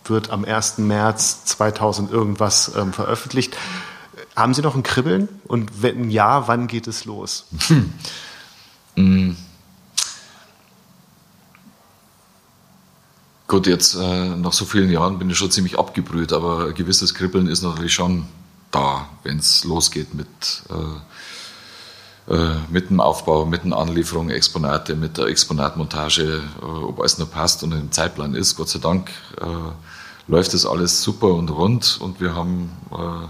wird 0.05 0.29
am 0.29 0.43
1. 0.43 0.79
März 0.79 1.45
2000 1.45 2.11
irgendwas 2.11 2.73
ähm, 2.75 2.91
veröffentlicht, 2.91 3.55
haben 4.35 4.53
Sie 4.53 4.61
noch 4.61 4.75
ein 4.75 4.83
Kribbeln? 4.83 5.29
Und 5.45 5.81
wenn 5.81 6.09
ja, 6.09 6.47
wann 6.47 6.67
geht 6.67 6.87
es 6.87 7.05
los? 7.05 7.45
Hm. 7.67 7.93
Mm. 8.95 9.37
Gut, 13.47 13.67
jetzt 13.67 13.95
äh, 13.95 14.29
nach 14.35 14.53
so 14.53 14.65
vielen 14.65 14.89
Jahren 14.89 15.19
bin 15.19 15.29
ich 15.29 15.37
schon 15.37 15.51
ziemlich 15.51 15.77
abgebrüht, 15.77 16.33
aber 16.33 16.67
ein 16.67 16.73
gewisses 16.73 17.13
Kribbeln 17.13 17.47
ist 17.47 17.61
natürlich 17.61 17.93
schon 17.93 18.25
da, 18.71 19.09
wenn 19.23 19.39
es 19.39 19.63
losgeht 19.63 20.13
mit, 20.13 20.27
äh, 20.69 20.73
mit 22.69 22.89
dem 22.89 23.01
Aufbau, 23.01 23.45
mit 23.45 23.63
den 23.63 23.73
Anlieferungen, 23.73 24.29
Exponate, 24.33 24.95
mit 24.95 25.17
der 25.17 25.25
Exponatmontage, 25.25 26.43
äh, 26.61 26.65
ob 26.65 26.99
alles 26.99 27.17
noch 27.17 27.29
passt 27.29 27.63
und 27.63 27.71
im 27.71 27.91
Zeitplan 27.91 28.35
ist. 28.35 28.55
Gott 28.55 28.69
sei 28.69 28.79
Dank 28.79 29.09
äh, 29.41 29.45
läuft 30.27 30.53
das 30.53 30.65
alles 30.65 31.01
super 31.01 31.33
und 31.33 31.49
rund 31.49 31.97
und 31.99 32.21
wir 32.21 32.35
haben 32.35 32.71
äh, 32.91 33.27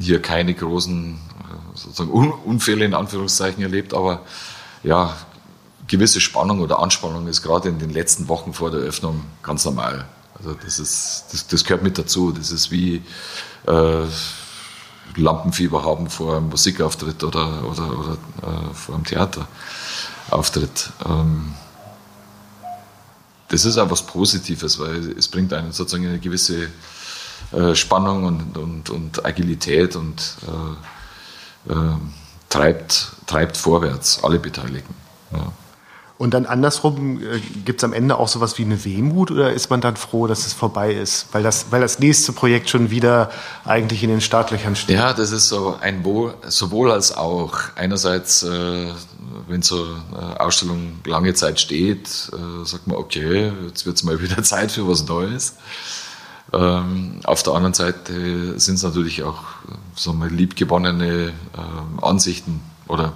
hier 0.00 0.20
keine 0.20 0.52
großen 0.52 1.18
sozusagen 1.74 2.10
Unfälle 2.10 2.84
in 2.84 2.94
Anführungszeichen 2.94 3.62
erlebt, 3.62 3.94
aber 3.94 4.22
ja, 4.82 5.16
gewisse 5.86 6.20
Spannung 6.20 6.60
oder 6.60 6.78
Anspannung 6.78 7.26
ist 7.26 7.42
gerade 7.42 7.68
in 7.68 7.78
den 7.78 7.90
letzten 7.90 8.28
Wochen 8.28 8.52
vor 8.52 8.70
der 8.70 8.80
Öffnung 8.80 9.24
ganz 9.42 9.64
normal. 9.64 10.06
Also 10.38 10.54
das 10.54 10.78
ist, 10.78 11.26
das, 11.32 11.46
das 11.48 11.64
gehört 11.64 11.82
mit 11.82 11.98
dazu. 11.98 12.32
Das 12.32 12.50
ist 12.50 12.70
wie 12.70 13.02
äh, 13.66 14.04
Lampenfieber 15.16 15.84
haben 15.84 16.08
vor 16.08 16.36
einem 16.36 16.48
Musikauftritt 16.48 17.22
oder, 17.24 17.64
oder, 17.64 17.98
oder 17.98 18.12
äh, 18.42 18.74
vor 18.74 18.94
einem 18.94 19.04
Theaterauftritt. 19.04 20.90
Ähm, 21.06 21.54
das 23.48 23.64
ist 23.64 23.78
auch 23.78 23.90
was 23.90 24.02
Positives, 24.02 24.78
weil 24.78 25.12
es 25.18 25.28
bringt 25.28 25.52
einen 25.52 25.72
sozusagen 25.72 26.06
eine 26.06 26.20
gewisse 26.20 26.68
äh, 27.52 27.74
Spannung 27.74 28.24
und, 28.24 28.56
und, 28.56 28.90
und 28.90 29.24
Agilität 29.24 29.96
und 29.96 30.36
äh, 31.66 31.72
äh, 31.72 31.96
treibt, 32.48 33.12
treibt 33.26 33.56
vorwärts, 33.56 34.22
alle 34.22 34.38
Beteiligten. 34.38 34.94
Ja. 35.32 35.52
Und 36.20 36.34
dann 36.34 36.44
andersrum, 36.44 37.18
äh, 37.22 37.40
gibt 37.64 37.80
es 37.80 37.84
am 37.84 37.94
Ende 37.94 38.18
auch 38.18 38.28
sowas 38.28 38.58
wie 38.58 38.64
eine 38.64 38.84
Wehmut 38.84 39.30
oder 39.30 39.54
ist 39.54 39.70
man 39.70 39.80
dann 39.80 39.96
froh, 39.96 40.26
dass 40.26 40.46
es 40.46 40.52
vorbei 40.52 40.92
ist? 40.92 41.28
Weil 41.32 41.42
das, 41.42 41.68
weil 41.70 41.80
das 41.80 41.98
nächste 41.98 42.34
Projekt 42.34 42.68
schon 42.68 42.90
wieder 42.90 43.30
eigentlich 43.64 44.02
in 44.02 44.10
den 44.10 44.20
Startlöchern 44.20 44.76
steht. 44.76 44.96
Ja, 44.96 45.14
das 45.14 45.32
ist 45.32 45.48
so 45.48 45.78
ein 45.80 46.04
Wohl, 46.04 46.34
sowohl 46.46 46.90
als 46.90 47.16
auch. 47.16 47.54
Einerseits, 47.74 48.42
äh, 48.42 48.88
wenn 49.48 49.62
so 49.62 49.86
eine 50.12 50.38
Ausstellung 50.40 51.00
lange 51.06 51.32
Zeit 51.32 51.58
steht, 51.58 52.30
äh, 52.34 52.66
sagt 52.66 52.86
man, 52.86 52.98
okay, 52.98 53.50
jetzt 53.68 53.86
wird 53.86 53.96
es 53.96 54.02
mal 54.02 54.20
wieder 54.20 54.42
Zeit 54.42 54.72
für 54.72 54.86
was 54.86 55.06
Neues. 55.06 55.54
Ähm, 56.52 57.20
auf 57.24 57.42
der 57.44 57.54
anderen 57.54 57.72
Seite 57.72 58.60
sind 58.60 58.74
es 58.74 58.82
natürlich 58.82 59.22
auch 59.22 59.42
so 59.94 60.12
mal 60.12 60.28
liebgewonnene 60.28 61.28
äh, 61.28 62.04
Ansichten 62.04 62.60
oder 62.88 63.14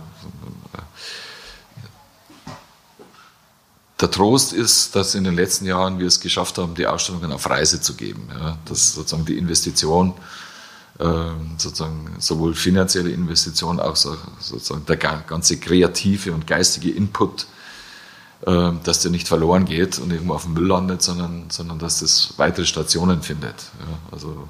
der 4.04 4.10
Trost 4.10 4.52
ist, 4.52 4.94
dass 4.94 5.14
in 5.14 5.24
den 5.24 5.34
letzten 5.34 5.64
Jahren 5.64 5.98
wir 5.98 6.06
es 6.06 6.20
geschafft 6.20 6.58
haben, 6.58 6.74
die 6.74 6.86
Ausstellungen 6.86 7.32
auf 7.32 7.48
Reise 7.48 7.80
zu 7.80 7.94
geben. 7.94 8.28
Ja, 8.38 8.58
dass 8.66 8.92
sozusagen 8.92 9.24
die 9.24 9.38
Investition, 9.38 10.12
äh, 10.98 11.04
sozusagen 11.56 12.14
sowohl 12.18 12.54
finanzielle 12.54 13.10
Investition, 13.10 13.80
auch 13.80 13.96
so, 13.96 14.14
sozusagen 14.40 14.84
der 14.84 14.98
ganze 14.98 15.56
kreative 15.56 16.32
und 16.32 16.46
geistige 16.46 16.90
Input 16.90 17.46
äh, 18.46 18.72
dass 18.84 19.00
der 19.00 19.10
nicht 19.10 19.26
verloren 19.26 19.64
geht 19.64 19.98
und 19.98 20.12
irgendwo 20.12 20.34
auf 20.34 20.42
dem 20.42 20.52
Müll 20.52 20.66
landet, 20.66 21.00
sondern, 21.00 21.46
sondern 21.48 21.78
dass 21.78 22.00
das 22.00 22.34
weitere 22.36 22.66
Stationen 22.66 23.22
findet. 23.22 23.54
Ja, 23.54 23.98
also 24.12 24.48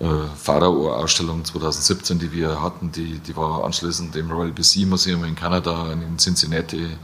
äh, 0.00 0.28
Pharao-Ausstellung 0.36 1.46
2017, 1.46 2.18
die 2.18 2.30
wir 2.30 2.60
hatten, 2.60 2.92
die, 2.92 3.20
die 3.20 3.34
war 3.36 3.64
anschließend 3.64 4.14
im 4.16 4.30
Royal 4.30 4.52
BC 4.52 4.84
Museum 4.84 5.24
in 5.24 5.34
Kanada, 5.34 5.90
in 5.92 6.18
Cincinnati 6.18 6.76
ähm, 6.76 6.98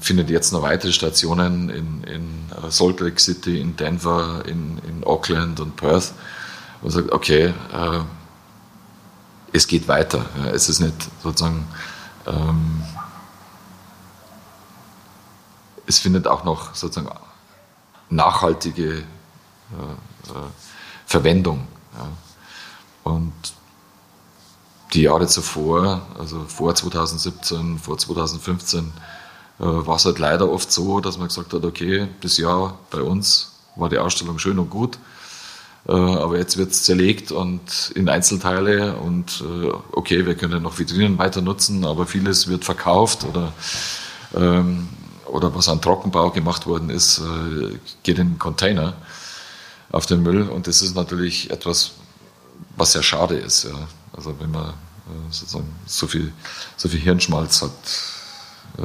findet 0.00 0.30
jetzt 0.30 0.52
noch 0.52 0.62
weitere 0.62 0.92
Stationen 0.92 1.68
in, 1.68 2.04
in 2.04 2.70
Salt 2.70 3.00
Lake 3.00 3.20
City, 3.20 3.60
in 3.60 3.76
Denver, 3.76 4.44
in, 4.46 4.78
in 4.86 5.02
Auckland 5.04 5.58
und 5.58 5.74
Perth. 5.74 6.12
Und 6.82 6.90
sagt, 6.90 7.10
okay, 7.10 7.46
äh, 7.72 8.00
es 9.52 9.66
geht 9.66 9.88
weiter. 9.88 10.26
Ja, 10.38 10.50
es 10.50 10.68
ist 10.68 10.80
nicht 10.80 10.94
sozusagen 11.22 11.66
ähm, 12.26 12.82
es 15.86 15.98
findet 15.98 16.26
auch 16.26 16.44
noch 16.44 16.74
sozusagen 16.74 17.14
nachhaltige 18.10 18.98
äh, 18.98 20.30
äh, 20.30 20.48
Verwendung. 21.06 21.66
Ja. 21.94 22.08
Und 23.12 23.32
die 24.92 25.02
Jahre 25.02 25.26
zuvor, 25.26 26.02
also 26.18 26.44
vor 26.44 26.74
2017, 26.74 27.78
vor 27.78 27.98
2015, 27.98 28.84
äh, 28.84 28.90
war 29.58 29.96
es 29.96 30.04
halt 30.04 30.18
leider 30.18 30.50
oft 30.50 30.72
so, 30.72 31.00
dass 31.00 31.16
man 31.16 31.28
gesagt 31.28 31.52
hat, 31.52 31.64
okay, 31.64 32.08
das 32.20 32.38
Jahr 32.38 32.78
bei 32.90 33.00
uns 33.00 33.52
war 33.76 33.88
die 33.88 33.98
Ausstellung 33.98 34.38
schön 34.38 34.58
und 34.58 34.70
gut, 34.70 34.98
äh, 35.86 35.92
aber 35.92 36.38
jetzt 36.38 36.56
wird 36.56 36.72
es 36.72 36.84
zerlegt 36.84 37.30
und 37.30 37.92
in 37.94 38.08
Einzelteile 38.08 38.96
und 38.96 39.42
äh, 39.42 39.70
okay, 39.92 40.26
wir 40.26 40.34
können 40.34 40.62
noch 40.62 40.78
Vitrinen 40.78 41.18
weiter 41.18 41.40
nutzen, 41.40 41.84
aber 41.84 42.06
vieles 42.06 42.48
wird 42.48 42.64
verkauft 42.64 43.24
oder 43.24 43.52
ähm, 44.34 44.88
oder 45.26 45.54
was 45.54 45.68
an 45.68 45.82
Trockenbau 45.82 46.30
gemacht 46.30 46.66
worden 46.66 46.90
ist, 46.90 47.18
äh, 47.18 47.78
geht 48.02 48.18
in 48.18 48.30
den 48.30 48.38
Container 48.38 48.94
auf 49.90 50.06
den 50.06 50.22
Müll. 50.22 50.48
Und 50.48 50.66
das 50.66 50.80
ist 50.80 50.94
natürlich 50.94 51.50
etwas, 51.50 51.92
was 52.76 52.92
sehr 52.92 53.02
schade 53.02 53.36
ist. 53.36 53.64
Ja. 53.64 53.88
Also 54.12 54.34
wenn 54.38 54.52
man 54.52 54.68
äh, 54.68 55.30
sozusagen 55.30 55.74
so 55.86 56.06
viel, 56.06 56.32
so 56.76 56.88
viel 56.88 57.00
Hirnschmalz 57.00 57.62
hat, 57.62 57.72
äh, 58.78 58.82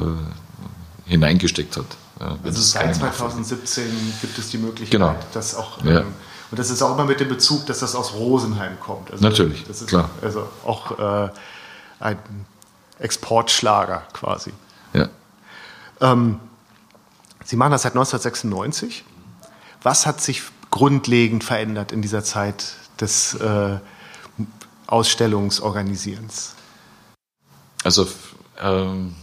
hineingesteckt 1.10 1.76
hat. 1.76 1.86
Ja, 2.20 2.38
also 2.44 2.60
seit 2.60 2.94
2017 2.94 3.84
gibt 4.20 4.38
es 4.38 4.50
die 4.50 4.58
Möglichkeit, 4.58 5.00
genau. 5.00 5.14
dass 5.34 5.54
auch 5.54 5.82
ja. 5.84 6.00
ähm, 6.00 6.14
und 6.50 6.58
das 6.58 6.70
ist 6.70 6.82
auch 6.82 6.94
immer 6.94 7.04
mit 7.04 7.20
dem 7.20 7.28
Bezug, 7.28 7.66
dass 7.66 7.78
das 7.78 7.94
aus 7.94 8.14
Rosenheim 8.14 8.80
kommt. 8.80 9.12
Also 9.12 9.22
Natürlich, 9.22 9.64
das 9.66 9.82
ist 9.82 9.88
klar. 9.88 10.10
Also 10.20 10.48
auch 10.64 10.98
äh, 10.98 11.30
ein 12.00 12.18
Exportschlager 12.98 14.02
quasi. 14.12 14.52
Ja. 14.92 15.08
Ähm, 16.00 16.40
Sie 17.44 17.56
machen 17.56 17.72
das 17.72 17.82
seit 17.82 17.92
1996. 17.92 19.04
Was 19.82 20.06
hat 20.06 20.20
sich 20.20 20.42
grundlegend 20.70 21.42
verändert 21.42 21.90
in 21.90 22.02
dieser 22.02 22.22
Zeit 22.22 22.74
des 23.00 23.34
äh, 23.34 23.78
Ausstellungsorganisierens? 24.86 26.54
Also 27.82 28.06
ähm, 28.60 29.14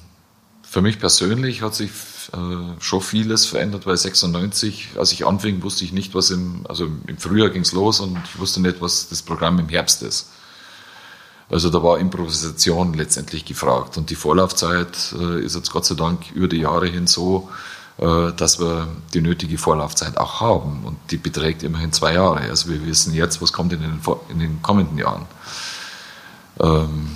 für 0.69 0.81
mich 0.81 0.99
persönlich 0.99 1.61
hat 1.61 1.75
sich 1.75 1.91
äh, 2.33 2.81
schon 2.81 3.01
vieles 3.01 3.45
verändert, 3.45 3.85
weil 3.85 3.95
96, 3.95 4.89
als 4.97 5.13
ich 5.13 5.25
anfing, 5.25 5.63
wusste 5.63 5.85
ich 5.85 5.93
nicht, 5.93 6.13
was 6.13 6.29
im, 6.29 6.65
also 6.67 6.89
im 7.07 7.17
Frühjahr 7.17 7.49
ging 7.49 7.61
es 7.61 7.71
los 7.71 8.01
und 8.01 8.19
ich 8.25 8.37
wusste 8.37 8.61
nicht, 8.61 8.81
was 8.81 9.07
das 9.07 9.21
Programm 9.21 9.59
im 9.59 9.69
Herbst 9.69 10.03
ist. 10.03 10.29
Also 11.49 11.69
da 11.69 11.81
war 11.81 11.99
Improvisation 11.99 12.93
letztendlich 12.93 13.45
gefragt. 13.45 13.97
Und 13.97 14.09
die 14.09 14.15
Vorlaufzeit 14.15 15.15
äh, 15.17 15.41
ist 15.41 15.55
jetzt 15.55 15.71
Gott 15.71 15.85
sei 15.85 15.95
Dank 15.95 16.31
über 16.33 16.49
die 16.49 16.57
Jahre 16.57 16.87
hin 16.87 17.07
so, 17.07 17.49
äh, 17.97 18.33
dass 18.33 18.59
wir 18.59 18.89
die 19.13 19.21
nötige 19.21 19.57
Vorlaufzeit 19.57 20.17
auch 20.17 20.41
haben. 20.41 20.83
Und 20.83 20.97
die 21.11 21.17
beträgt 21.17 21.63
immerhin 21.63 21.93
zwei 21.93 22.13
Jahre. 22.13 22.41
Also 22.41 22.69
wir 22.69 22.85
wissen 22.85 23.13
jetzt, 23.13 23.41
was 23.41 23.53
kommt 23.53 23.71
in 23.71 23.79
den, 23.79 24.01
in 24.27 24.39
den 24.39 24.61
kommenden 24.61 24.97
Jahren. 24.97 25.25
Ähm, 26.59 27.11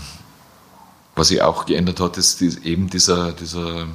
was 1.15 1.27
sich 1.27 1.41
auch 1.41 1.65
geändert 1.65 1.99
hat, 1.99 2.17
ist 2.17 2.41
eben 2.41 2.89
dieser, 2.89 3.33
dieser 3.33 3.81
äh, 3.81 3.87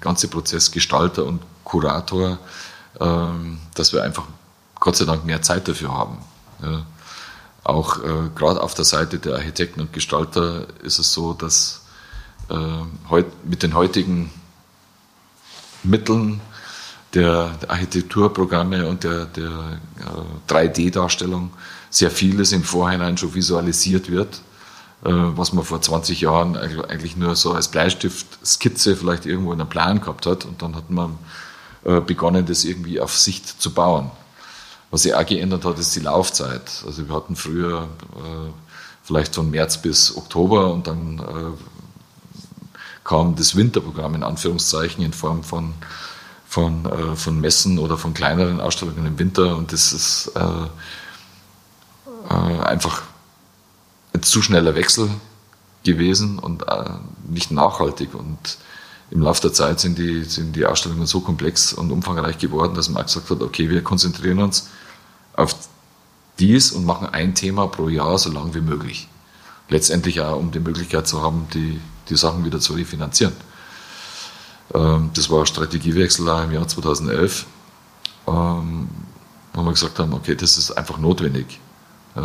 ganze 0.00 0.28
Prozess 0.28 0.70
Gestalter 0.70 1.24
und 1.24 1.42
Kurator, 1.64 2.38
äh, 2.98 3.06
dass 3.74 3.92
wir 3.92 4.02
einfach 4.02 4.24
Gott 4.80 4.96
sei 4.96 5.04
Dank 5.04 5.24
mehr 5.24 5.42
Zeit 5.42 5.66
dafür 5.68 5.92
haben. 5.92 6.18
Auch 7.62 7.98
äh, 7.98 8.28
gerade 8.34 8.62
auf 8.62 8.74
der 8.74 8.84
Seite 8.84 9.18
der 9.18 9.36
Architekten 9.36 9.80
und 9.80 9.92
Gestalter 9.92 10.66
ist 10.82 10.98
es 10.98 11.12
so, 11.12 11.32
dass 11.32 11.82
äh, 12.50 12.56
heut, 13.08 13.26
mit 13.46 13.62
den 13.62 13.74
heutigen 13.74 14.30
Mitteln 15.82 16.40
der, 17.14 17.50
der 17.62 17.70
Architekturprogramme 17.70 18.86
und 18.86 19.04
der, 19.04 19.26
der 19.26 19.78
3D-Darstellung 20.48 21.50
sehr 21.88 22.10
vieles 22.10 22.52
im 22.52 22.64
Vorhinein 22.64 23.16
schon 23.16 23.34
visualisiert 23.34 24.10
wird 24.10 24.36
äh, 24.36 24.53
was 25.04 25.52
man 25.52 25.64
vor 25.64 25.82
20 25.82 26.22
Jahren 26.22 26.56
eigentlich 26.56 27.14
nur 27.16 27.36
so 27.36 27.52
als 27.52 27.68
Bleistift-Skizze 27.68 28.96
vielleicht 28.96 29.26
irgendwo 29.26 29.52
in 29.52 29.60
einem 29.60 29.68
Plan 29.68 30.00
gehabt 30.00 30.24
hat. 30.24 30.46
Und 30.46 30.62
dann 30.62 30.74
hat 30.74 30.88
man 30.88 31.18
äh, 31.84 32.00
begonnen, 32.00 32.46
das 32.46 32.64
irgendwie 32.64 33.00
auf 33.00 33.14
Sicht 33.14 33.60
zu 33.60 33.74
bauen. 33.74 34.10
Was 34.90 35.02
sich 35.02 35.14
auch 35.14 35.26
geändert 35.26 35.66
hat, 35.66 35.78
ist 35.78 35.94
die 35.94 36.00
Laufzeit. 36.00 36.82
Also 36.86 37.06
wir 37.06 37.14
hatten 37.14 37.36
früher 37.36 37.88
äh, 38.16 38.50
vielleicht 39.02 39.34
von 39.34 39.50
März 39.50 39.82
bis 39.82 40.16
Oktober 40.16 40.72
und 40.72 40.86
dann 40.86 41.20
kam 43.04 43.36
das 43.36 43.54
Winterprogramm 43.54 44.14
in 44.14 44.22
Anführungszeichen 44.22 45.04
in 45.04 45.12
Form 45.12 45.44
von, 45.44 45.74
von, 46.48 47.16
von 47.16 47.38
Messen 47.38 47.78
oder 47.78 47.98
von 47.98 48.14
kleineren 48.14 48.62
Ausstellungen 48.62 49.04
im 49.04 49.18
Winter 49.18 49.58
und 49.58 49.74
das 49.74 49.92
ist 49.92 50.32
einfach 52.30 53.02
zu 54.20 54.42
schneller 54.42 54.74
Wechsel 54.74 55.10
gewesen 55.84 56.38
und 56.38 56.66
äh, 56.68 56.90
nicht 57.28 57.50
nachhaltig. 57.50 58.14
Und 58.14 58.58
im 59.10 59.22
Laufe 59.22 59.42
der 59.42 59.52
Zeit 59.52 59.80
sind 59.80 59.98
die, 59.98 60.24
sind 60.24 60.56
die 60.56 60.66
Ausstellungen 60.66 61.06
so 61.06 61.20
komplex 61.20 61.72
und 61.72 61.90
umfangreich 61.90 62.38
geworden, 62.38 62.74
dass 62.74 62.88
man 62.88 63.04
gesagt 63.04 63.30
hat, 63.30 63.42
okay, 63.42 63.70
wir 63.70 63.82
konzentrieren 63.82 64.38
uns 64.40 64.68
auf 65.34 65.54
dies 66.38 66.72
und 66.72 66.84
machen 66.84 67.08
ein 67.08 67.34
Thema 67.34 67.66
pro 67.68 67.88
Jahr 67.88 68.18
so 68.18 68.30
lang 68.32 68.54
wie 68.54 68.60
möglich. 68.60 69.08
Letztendlich 69.68 70.20
auch, 70.20 70.38
um 70.38 70.50
die 70.50 70.60
Möglichkeit 70.60 71.06
zu 71.06 71.22
haben, 71.22 71.46
die, 71.54 71.80
die 72.08 72.16
Sachen 72.16 72.44
wieder 72.44 72.60
zu 72.60 72.74
refinanzieren. 72.74 73.34
Ähm, 74.74 75.10
das 75.14 75.30
war 75.30 75.40
ein 75.40 75.46
Strategiewechsel 75.46 76.26
im 76.26 76.52
Jahr 76.52 76.66
2011, 76.66 77.46
ähm, 78.26 78.88
wo 79.52 79.62
wir 79.62 79.70
gesagt 79.70 79.98
haben, 79.98 80.12
okay, 80.12 80.34
das 80.34 80.58
ist 80.58 80.72
einfach 80.72 80.98
notwendig. 80.98 81.60
Äh, 82.16 82.20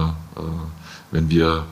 wenn 1.11 1.29
wir 1.29 1.65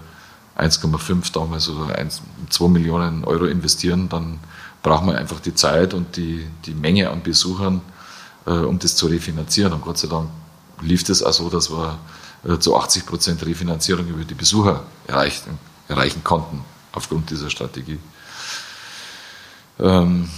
1,5 0.57 1.31
damals 1.31 1.69
oder 1.69 1.95
1, 1.95 2.21
2 2.49 2.67
Millionen 2.67 3.23
Euro 3.23 3.45
investieren, 3.45 4.09
dann 4.09 4.39
braucht 4.81 5.05
man 5.05 5.15
einfach 5.15 5.39
die 5.39 5.53
Zeit 5.53 5.93
und 5.93 6.17
die, 6.17 6.47
die 6.65 6.73
Menge 6.73 7.09
an 7.09 7.21
Besuchern, 7.21 7.81
äh, 8.45 8.51
um 8.51 8.79
das 8.79 8.95
zu 8.95 9.07
refinanzieren. 9.07 9.73
Und 9.73 9.81
Gott 9.81 9.97
sei 9.97 10.07
Dank 10.07 10.29
lief 10.81 11.03
das 11.03 11.21
auch 11.21 11.33
so, 11.33 11.49
dass 11.49 11.69
wir 11.69 11.99
äh, 12.47 12.57
zu 12.57 12.75
80 12.75 13.05
Prozent 13.05 13.45
Refinanzierung 13.45 14.07
über 14.07 14.23
die 14.23 14.33
Besucher 14.33 14.83
erreichen, 15.05 15.59
erreichen 15.87 16.23
konnten, 16.23 16.63
aufgrund 16.91 17.29
dieser 17.29 17.49
Strategie. 17.49 17.99
Ähm, 19.79 20.29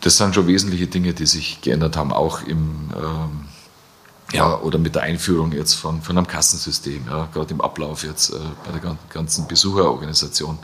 das 0.00 0.16
sind 0.16 0.34
schon 0.34 0.46
wesentliche 0.46 0.86
Dinge, 0.86 1.12
die 1.12 1.26
sich 1.26 1.60
geändert 1.60 1.96
haben, 1.96 2.12
auch 2.12 2.42
im 2.42 2.90
ähm, 2.96 3.48
ja, 4.32 4.58
oder 4.60 4.78
mit 4.78 4.94
der 4.94 5.02
Einführung 5.02 5.52
jetzt 5.52 5.74
von, 5.74 6.02
von 6.02 6.16
einem 6.16 6.26
Kassensystem, 6.26 7.06
ja, 7.08 7.28
gerade 7.32 7.52
im 7.52 7.60
Ablauf 7.60 8.04
jetzt 8.04 8.30
äh, 8.30 8.38
bei 8.64 8.78
der 8.78 8.96
ganzen 9.08 9.46
Besucherorganisation 9.48 10.58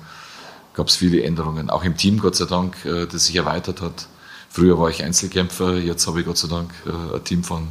gab 0.75 0.89
es 0.89 0.97
viele 0.97 1.23
Änderungen. 1.23 1.71
Auch 1.71 1.85
im 1.85 1.97
Team, 1.97 2.21
Gott 2.21 2.37
sei 2.37 2.45
Dank, 2.45 2.85
äh, 2.85 3.07
das 3.07 3.27
sich 3.27 3.37
erweitert 3.37 3.81
hat. 3.81 4.07
Früher 4.49 4.79
war 4.79 4.89
ich 4.91 5.03
Einzelkämpfer, 5.03 5.79
jetzt 5.79 6.07
habe 6.07 6.21
ich 6.21 6.27
Gott 6.27 6.39
sei 6.39 6.49
Dank 6.49 6.71
äh, 6.87 7.17
ein 7.17 7.25
Team 7.25 7.43
von 7.43 7.69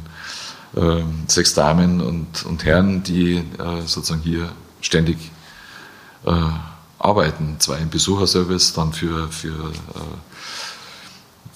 ähm, 0.76 1.24
sechs 1.28 1.54
Damen 1.54 2.00
und, 2.00 2.44
und 2.44 2.64
Herren, 2.64 3.02
die 3.02 3.36
äh, 3.36 3.86
sozusagen 3.86 4.22
hier 4.22 4.50
ständig 4.80 5.16
äh, 6.26 6.32
arbeiten. 6.98 7.56
Zwei 7.58 7.78
im 7.78 7.90
Besucherservice, 7.90 8.74
dann 8.74 8.92
für, 8.92 9.28
für 9.28 9.48
äh, 9.48 10.00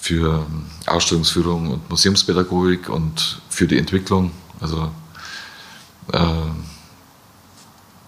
für 0.01 0.47
Ausstellungsführung 0.87 1.69
und 1.69 1.89
Museumspädagogik 1.91 2.89
und 2.89 3.39
für 3.49 3.67
die 3.67 3.77
Entwicklung. 3.77 4.31
Also 4.59 4.91
äh, 6.11 6.19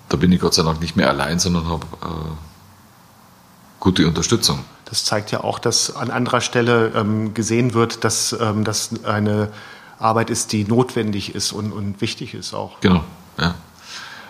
da 0.10 0.17
bin 0.17 0.32
ich 0.32 0.39
Gott 0.41 0.56
sei 0.56 0.63
Dank 0.63 0.82
nicht 0.82 0.95
mehr 0.95 1.10
allein, 1.10 1.38
sondern 1.38 1.67
habe 1.67 1.86
äh, 2.01 2.08
gute 3.79 4.08
Unterstützung. 4.08 4.65
Das 4.86 5.06
zeigt 5.06 5.32
ja 5.32 5.43
auch, 5.43 5.60
dass 5.60 5.95
an 5.95 6.10
anderer 6.10 6.41
Stelle 6.41 6.91
ähm, 6.95 7.36
gesehen 7.36 7.75
wird, 7.75 8.03
dass 8.03 8.34
ähm, 8.34 8.63
das 8.63 9.03
eine 9.03 9.51
Arbeit 9.99 10.32
ist, 10.32 10.51
die 10.51 10.65
notwendig 10.65 11.36
ist 11.36 11.51
und, 11.51 11.71
und 11.71 12.01
wichtig 12.01 12.34
ist 12.34 12.56
auch. 12.56 12.79
Genau, 12.82 13.03
ja. 13.39 13.53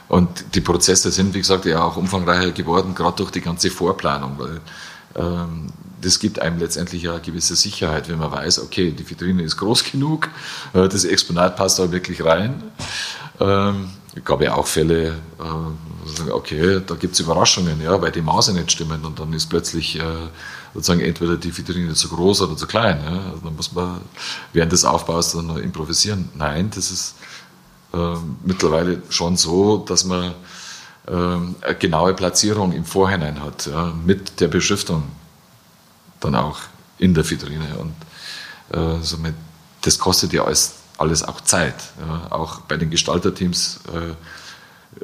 Und 0.10 0.54
die 0.54 0.62
Prozesse 0.62 1.12
sind, 1.12 1.34
wie 1.34 1.40
gesagt, 1.40 1.64
ja 1.64 1.82
auch 1.82 1.96
umfangreicher 1.96 2.52
geworden, 2.52 2.94
gerade 2.94 3.16
durch 3.16 3.32
die 3.32 3.42
ganze 3.42 3.72
Vorplanung, 3.72 4.38
weil 4.38 4.62
ähm, 5.16 5.68
das 6.04 6.20
gibt 6.20 6.40
einem 6.40 6.60
letztendlich 6.60 7.10
eine 7.10 7.20
gewisse 7.22 7.56
Sicherheit, 7.56 8.10
wenn 8.10 8.20
man 8.20 8.32
weiß, 8.32 8.60
okay, 8.60 8.92
die 8.92 9.10
Vitrine 9.10 9.44
ist 9.44 9.58
groß 9.58 9.84
genug, 9.92 10.30
äh, 10.74 10.88
das 10.88 11.06
Exponat 11.06 11.56
passt 11.56 11.80
da 11.80 11.92
wirklich 11.92 12.24
rein. 12.24 12.64
Ähm, 13.40 13.90
es 14.16 14.24
gab 14.24 14.42
ja 14.42 14.56
auch 14.56 14.68
Fälle, 14.68 15.16
äh, 15.40 16.32
okay, 16.32 16.82
da 16.86 16.96
gibt 16.96 17.14
es 17.14 17.20
Überraschungen, 17.20 17.82
ja, 17.82 18.00
weil 18.02 18.12
die 18.12 18.22
Maße 18.22 18.54
nicht 18.54 18.72
stimmen 18.72 19.04
und 19.06 19.20
dann 19.20 19.34
ist 19.34 19.48
plötzlich 19.48 19.98
äh, 20.00 20.04
sozusagen 20.74 21.02
entweder 21.02 21.38
die 21.38 21.56
Vitrine 21.56 21.94
zu 21.94 22.10
groß 22.10 22.42
oder 22.42 22.58
zu 22.58 22.68
klein. 22.68 23.00
Ja. 23.04 23.32
Also 23.32 23.42
dann 23.44 23.56
muss 23.56 23.72
man 23.74 24.02
während 24.52 24.72
des 24.72 24.86
Aufbaus 24.86 25.32
dann 25.32 25.48
noch 25.48 25.58
improvisieren. 25.58 26.30
Nein, 26.36 26.70
das 26.76 26.92
ist 26.92 27.16
äh, 27.94 28.18
mittlerweile 28.44 29.02
schon 29.10 29.38
so, 29.38 29.78
dass 29.78 30.04
man 30.04 30.34
äh, 31.08 31.12
eine 31.12 31.76
genaue 31.80 32.14
Platzierung 32.14 32.74
im 32.74 32.86
Vorhinein 32.86 33.42
hat, 33.42 33.68
ja, 33.68 33.94
mit 34.06 34.40
der 34.40 34.48
Beschriftung 34.48 35.04
dann 36.24 36.36
auch 36.36 36.60
in 36.98 37.14
der 37.14 37.30
Vitrine. 37.30 37.78
Und 37.78 37.94
äh, 38.78 39.02
somit, 39.02 39.36
das 39.82 40.00
kostet 40.00 40.34
ja 40.34 40.44
alles, 40.46 40.76
alles 40.98 41.24
auch 41.24 41.42
Zeit. 41.42 41.76
Ja. 42.00 42.32
Auch 42.32 42.62
bei 42.62 42.78
den 42.78 42.90
Gestalterteams, 42.90 43.80
äh, 43.94 44.14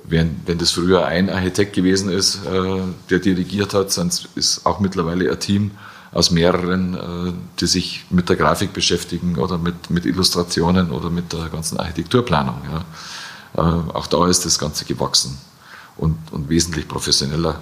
wenn, 0.03 0.41
wenn 0.45 0.58
das 0.58 0.71
früher 0.71 1.05
ein 1.05 1.29
Architekt 1.29 1.73
gewesen 1.73 2.10
ist, 2.12 2.45
äh, 2.45 2.82
der 3.10 3.19
dirigiert 3.19 3.73
hat, 3.73 3.91
sonst 3.91 4.29
ist 4.36 4.65
auch 4.65 4.79
mittlerweile 4.79 5.32
ein 5.32 5.39
Team 5.39 5.71
aus 6.12 6.32
mehreren, 6.32 6.95
äh, 6.95 7.34
die 7.60 7.67
sich 7.67 8.05
mit 8.10 8.29
der 8.29 8.36
Grafik 8.36 8.73
beschäftigen 8.73 9.38
oder 9.38 9.58
mit, 9.58 9.89
mit 9.89 10.05
Illustrationen 10.05 10.91
oder 10.91 11.10
mit 11.10 11.34
der 11.34 11.49
ganzen 11.49 11.79
Architekturplanung. 11.79 12.62
Ja. 12.71 12.86
Äh, 13.58 13.93
auch 13.93 14.08
da 14.08 14.27
ist 14.27 14.45
das 14.45 14.58
Ganze 14.58 14.86
gewachsen 14.86 15.38
und, 15.97 16.17
und 16.32 16.49
wesentlich 16.49 16.88
professioneller 16.88 17.60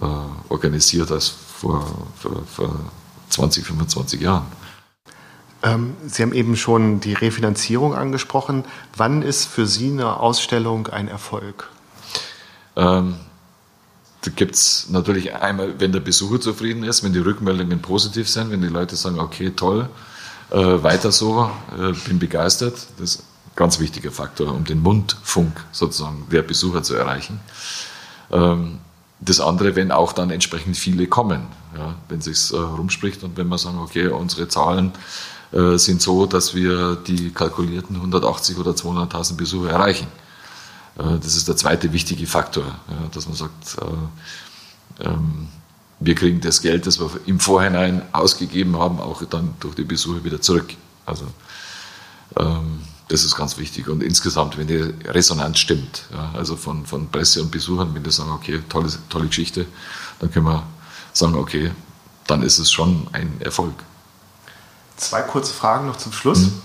äh, 0.00 0.04
organisiert 0.48 1.10
als 1.10 1.34
vor, 1.60 1.84
vor, 2.16 2.42
vor 2.46 2.80
20, 3.30 3.66
25 3.66 4.20
Jahren. 4.20 4.46
Ähm, 5.62 5.96
Sie 6.06 6.22
haben 6.22 6.32
eben 6.32 6.56
schon 6.56 7.00
die 7.00 7.14
Refinanzierung 7.14 7.94
angesprochen. 7.94 8.64
Wann 8.96 9.22
ist 9.22 9.46
für 9.46 9.66
Sie 9.66 9.90
eine 9.90 10.20
Ausstellung 10.20 10.86
ein 10.86 11.08
Erfolg? 11.08 11.68
Ähm, 12.76 13.16
da 14.22 14.30
gibt 14.30 14.54
es 14.54 14.88
natürlich 14.90 15.34
einmal, 15.34 15.80
wenn 15.80 15.92
der 15.92 16.00
Besucher 16.00 16.40
zufrieden 16.40 16.84
ist, 16.84 17.02
wenn 17.02 17.12
die 17.12 17.18
Rückmeldungen 17.18 17.80
positiv 17.82 18.28
sind, 18.28 18.50
wenn 18.50 18.62
die 18.62 18.68
Leute 18.68 18.94
sagen, 18.94 19.18
okay, 19.18 19.50
toll, 19.50 19.88
äh, 20.50 20.56
weiter 20.56 21.10
so, 21.10 21.50
äh, 21.76 21.92
bin 22.06 22.18
begeistert. 22.18 22.74
Das 22.98 23.14
ist 23.14 23.20
ein 23.20 23.56
ganz 23.56 23.80
wichtiger 23.80 24.12
Faktor, 24.12 24.54
um 24.54 24.64
den 24.64 24.80
Mundfunk 24.80 25.64
sozusagen 25.72 26.26
der 26.30 26.42
Besucher 26.42 26.84
zu 26.84 26.94
erreichen. 26.94 27.40
Ähm, 28.30 28.78
das 29.20 29.40
andere, 29.40 29.74
wenn 29.76 29.90
auch 29.90 30.12
dann 30.12 30.30
entsprechend 30.30 30.76
viele 30.76 31.06
kommen, 31.06 31.46
ja, 31.76 31.94
wenn 32.08 32.20
sich 32.20 32.52
äh, 32.52 32.56
rumspricht 32.56 33.24
und 33.24 33.36
wenn 33.36 33.48
man 33.48 33.58
sagen, 33.58 33.78
okay, 33.78 34.08
unsere 34.08 34.48
Zahlen 34.48 34.92
äh, 35.52 35.76
sind 35.76 36.00
so, 36.00 36.26
dass 36.26 36.54
wir 36.54 36.96
die 36.96 37.30
kalkulierten 37.30 37.96
180 37.96 38.58
oder 38.58 38.72
200.000 38.72 39.36
Besucher 39.36 39.70
erreichen. 39.70 40.06
Äh, 40.98 41.18
das 41.20 41.36
ist 41.36 41.48
der 41.48 41.56
zweite 41.56 41.92
wichtige 41.92 42.26
Faktor, 42.26 42.64
ja, 42.64 43.08
dass 43.12 43.26
man 43.26 43.36
sagt, 43.36 43.76
äh, 43.80 45.04
ähm, 45.04 45.48
wir 46.00 46.14
kriegen 46.14 46.40
das 46.40 46.62
Geld, 46.62 46.86
das 46.86 47.00
wir 47.00 47.10
im 47.26 47.40
Vorhinein 47.40 48.02
ausgegeben 48.12 48.78
haben, 48.78 49.00
auch 49.00 49.24
dann 49.24 49.54
durch 49.58 49.74
die 49.74 49.84
Besucher 49.84 50.22
wieder 50.22 50.40
zurück. 50.40 50.74
Also 51.06 51.24
ähm, 52.36 52.82
das 53.08 53.24
ist 53.24 53.36
ganz 53.36 53.58
wichtig. 53.58 53.88
Und 53.88 54.02
insgesamt, 54.02 54.58
wenn 54.58 54.66
die 54.66 54.94
Resonanz 55.06 55.58
stimmt, 55.58 56.04
ja, 56.12 56.30
also 56.34 56.56
von, 56.56 56.86
von 56.86 57.08
Presse 57.10 57.42
und 57.42 57.50
Besuchern, 57.50 57.94
wenn 57.94 58.04
die 58.04 58.10
sagen, 58.10 58.30
okay, 58.30 58.62
tolle, 58.68 58.90
tolle 59.08 59.26
Geschichte, 59.26 59.66
dann 60.20 60.30
können 60.30 60.46
wir 60.46 60.62
sagen, 61.12 61.34
okay, 61.34 61.70
dann 62.26 62.42
ist 62.42 62.58
es 62.58 62.70
schon 62.70 63.06
ein 63.12 63.40
Erfolg. 63.40 63.74
Zwei 64.96 65.22
kurze 65.22 65.54
Fragen 65.54 65.86
noch 65.86 65.96
zum 65.96 66.12
Schluss. 66.12 66.40
Mhm. 66.40 66.62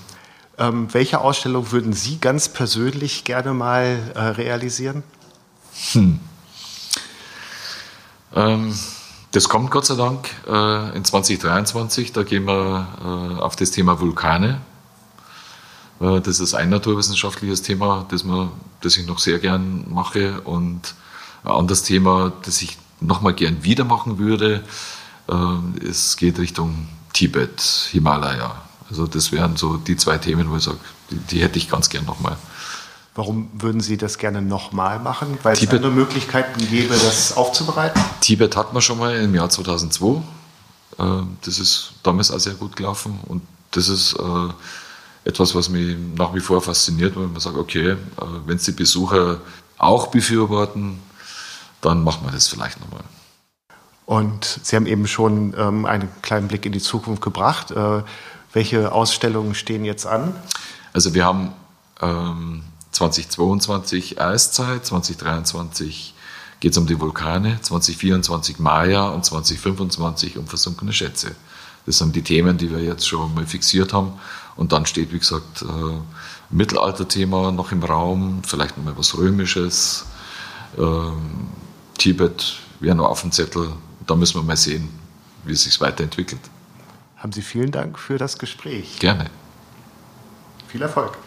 Ähm, 0.58 0.94
welche 0.94 1.20
Ausstellung 1.22 1.72
würden 1.72 1.94
Sie 1.94 2.20
ganz 2.20 2.50
persönlich 2.50 3.24
gerne 3.24 3.54
mal 3.54 4.12
äh, 4.14 4.20
realisieren? 4.20 5.04
Hm. 5.94 6.20
Ähm, 8.36 8.78
das 9.32 9.50
kommt 9.50 9.72
Gott 9.72 9.86
sei 9.86 9.96
Dank 9.96 10.30
äh, 10.48 10.96
in 10.96 11.04
2023. 11.04 12.12
Da 12.12 12.22
gehen 12.22 12.46
wir 12.46 12.88
äh, 13.02 13.42
auf 13.42 13.56
das 13.56 13.72
Thema 13.72 14.00
Vulkane 14.00 14.62
das 16.00 16.40
ist 16.40 16.54
ein 16.54 16.70
naturwissenschaftliches 16.70 17.62
Thema, 17.62 18.06
das, 18.10 18.24
man, 18.24 18.52
das 18.82 18.98
ich 18.98 19.08
noch 19.08 19.20
sehr 19.20 19.40
gern 19.40 19.86
mache. 19.90 20.42
Und 20.42 20.96
ein 21.44 21.52
anderes 21.52 21.84
Thema, 21.84 22.34
das 22.44 22.62
ich 22.62 22.78
nochmal 23.00 23.34
gern 23.34 23.64
wieder 23.64 23.84
machen 23.84 24.18
würde, 24.18 24.64
äh, 25.30 25.86
es 25.88 26.18
geht 26.18 26.40
Richtung 26.40 26.88
Tibet, 27.14 27.62
Himalaya. 27.92 28.64
Also 28.90 29.08
das 29.08 29.32
wären 29.32 29.56
so 29.56 29.78
die 29.78 29.96
zwei 29.96 30.18
Themen, 30.18 30.50
wo 30.50 30.58
ich 30.58 30.64
sage, 30.64 30.80
die, 31.10 31.18
die 31.18 31.42
hätte 31.42 31.58
ich 31.58 31.70
ganz 31.70 31.90
gern 31.90 32.06
nochmal. 32.06 32.38
Warum 33.16 33.50
würden 33.54 33.80
Sie 33.80 33.98
das 33.98 34.18
gerne 34.18 34.42
nochmal 34.42 35.00
machen? 35.00 35.38
Weil 35.44 35.56
Tibet, 35.56 35.74
es 35.74 35.86
andere 35.86 35.92
Möglichkeiten 35.92 36.68
gäbe, 36.68 36.96
das 36.96 37.38
aufzubereiten? 37.38 38.02
Tibet 38.22 38.56
hatten 38.56 38.76
wir 38.76 38.82
schon 38.82 38.98
mal 38.98 39.16
im 39.16 39.36
Jahr 39.36 39.50
2002. 39.50 40.22
Äh, 40.98 41.04
das 41.42 41.60
ist 41.60 41.94
damals 42.02 42.32
auch 42.32 42.40
sehr 42.40 42.56
gut 42.56 42.76
gelaufen. 42.76 43.20
Und 43.28 43.44
das 43.72 43.88
ist 43.88 44.16
etwas, 45.26 45.56
was 45.56 45.70
mich 45.70 45.96
nach 46.16 46.34
wie 46.34 46.40
vor 46.40 46.62
fasziniert, 46.62 47.16
weil 47.16 47.28
man 47.28 47.40
sagt, 47.40 47.58
okay, 47.58 47.92
äh, 47.92 47.98
wenn 48.46 48.58
es 48.58 48.64
die 48.64 48.72
Besucher 48.72 49.40
auch 49.78 50.08
befürworten, 50.08 51.00
dann 51.82 52.04
machen 52.04 52.26
wir 52.26 52.32
das 52.32 52.48
vielleicht 52.48 52.80
nochmal. 52.80 53.04
Und 54.06 54.60
Sie 54.64 54.76
haben 54.76 54.86
eben 54.86 55.08
schon 55.08 55.54
ähm, 55.58 55.86
einen 55.86 56.10
kleinen 56.22 56.48
Blick 56.48 56.66
in 56.66 56.72
die 56.72 56.82
Zukunft 56.82 57.22
gebracht. 57.22 57.72
Äh, 57.72 58.04
welche 58.52 58.92
Ausstellungen 58.92 59.56
stehen 59.56 59.86
jetzt 59.86 60.06
an? 60.06 60.36
Also 60.92 61.14
wir 61.14 61.26
haben 61.26 61.54
ähm, 62.02 62.64
2022 62.92 64.22
Eiszeit, 64.22 64.86
2023 64.86 66.14
geht 66.60 66.72
es 66.72 66.78
um 66.78 66.86
die 66.86 67.00
Vulkane, 67.00 67.60
2024 67.62 68.60
Maya 68.60 69.10
und 69.10 69.26
2025 69.26 70.38
um 70.38 70.48
versunkene 70.48 70.94
Schätze. 70.94 71.36
Das 71.86 71.98
sind 71.98 72.16
die 72.16 72.22
Themen, 72.22 72.58
die 72.58 72.72
wir 72.72 72.80
jetzt 72.80 73.08
schon 73.08 73.34
mal 73.34 73.46
fixiert 73.46 73.92
haben. 73.92 74.14
Und 74.56 74.72
dann 74.72 74.86
steht, 74.86 75.12
wie 75.12 75.20
gesagt, 75.20 75.63
äh, 75.63 76.00
Mittelalterthema 76.50 77.52
noch 77.52 77.72
im 77.72 77.84
Raum, 77.84 78.42
vielleicht 78.46 78.78
noch 78.78 78.84
mal 78.84 78.98
was 78.98 79.18
Römisches. 79.18 80.06
Ähm, 80.78 81.48
Tibet 81.98 82.60
wäre 82.80 82.96
noch 82.96 83.10
auf 83.10 83.22
dem 83.22 83.32
Zettel. 83.32 83.70
Da 84.06 84.16
müssen 84.16 84.36
wir 84.36 84.44
mal 84.44 84.58
sehen, 84.58 84.89
wie 85.44 85.54
es 85.54 85.63
sich 85.63 85.80
weiterentwickelt. 85.82 86.42
Haben 87.18 87.32
Sie 87.32 87.42
vielen 87.42 87.72
Dank 87.72 87.98
für 87.98 88.18
das 88.18 88.38
Gespräch. 88.38 89.00
Gerne. 89.00 89.30
Viel 90.68 90.82
Erfolg. 90.82 91.18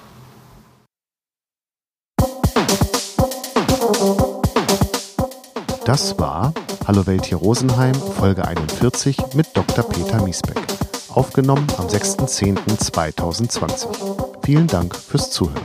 Das 5.85 6.19
war 6.19 6.53
Hallo 6.87 7.05
Welt 7.07 7.27
hier 7.27 7.39
Rosenheim, 7.39 7.95
Folge 7.95 8.47
41 8.47 9.17
mit 9.35 9.49
Dr. 9.57 9.89
Peter 9.89 10.23
Miesbeck 10.23 10.76
aufgenommen 11.17 11.67
am 11.79 11.87
6.10.2020. 11.87 13.87
Vielen 14.43 14.67
Dank 14.67 14.95
fürs 14.95 15.31
Zuhören. 15.31 15.63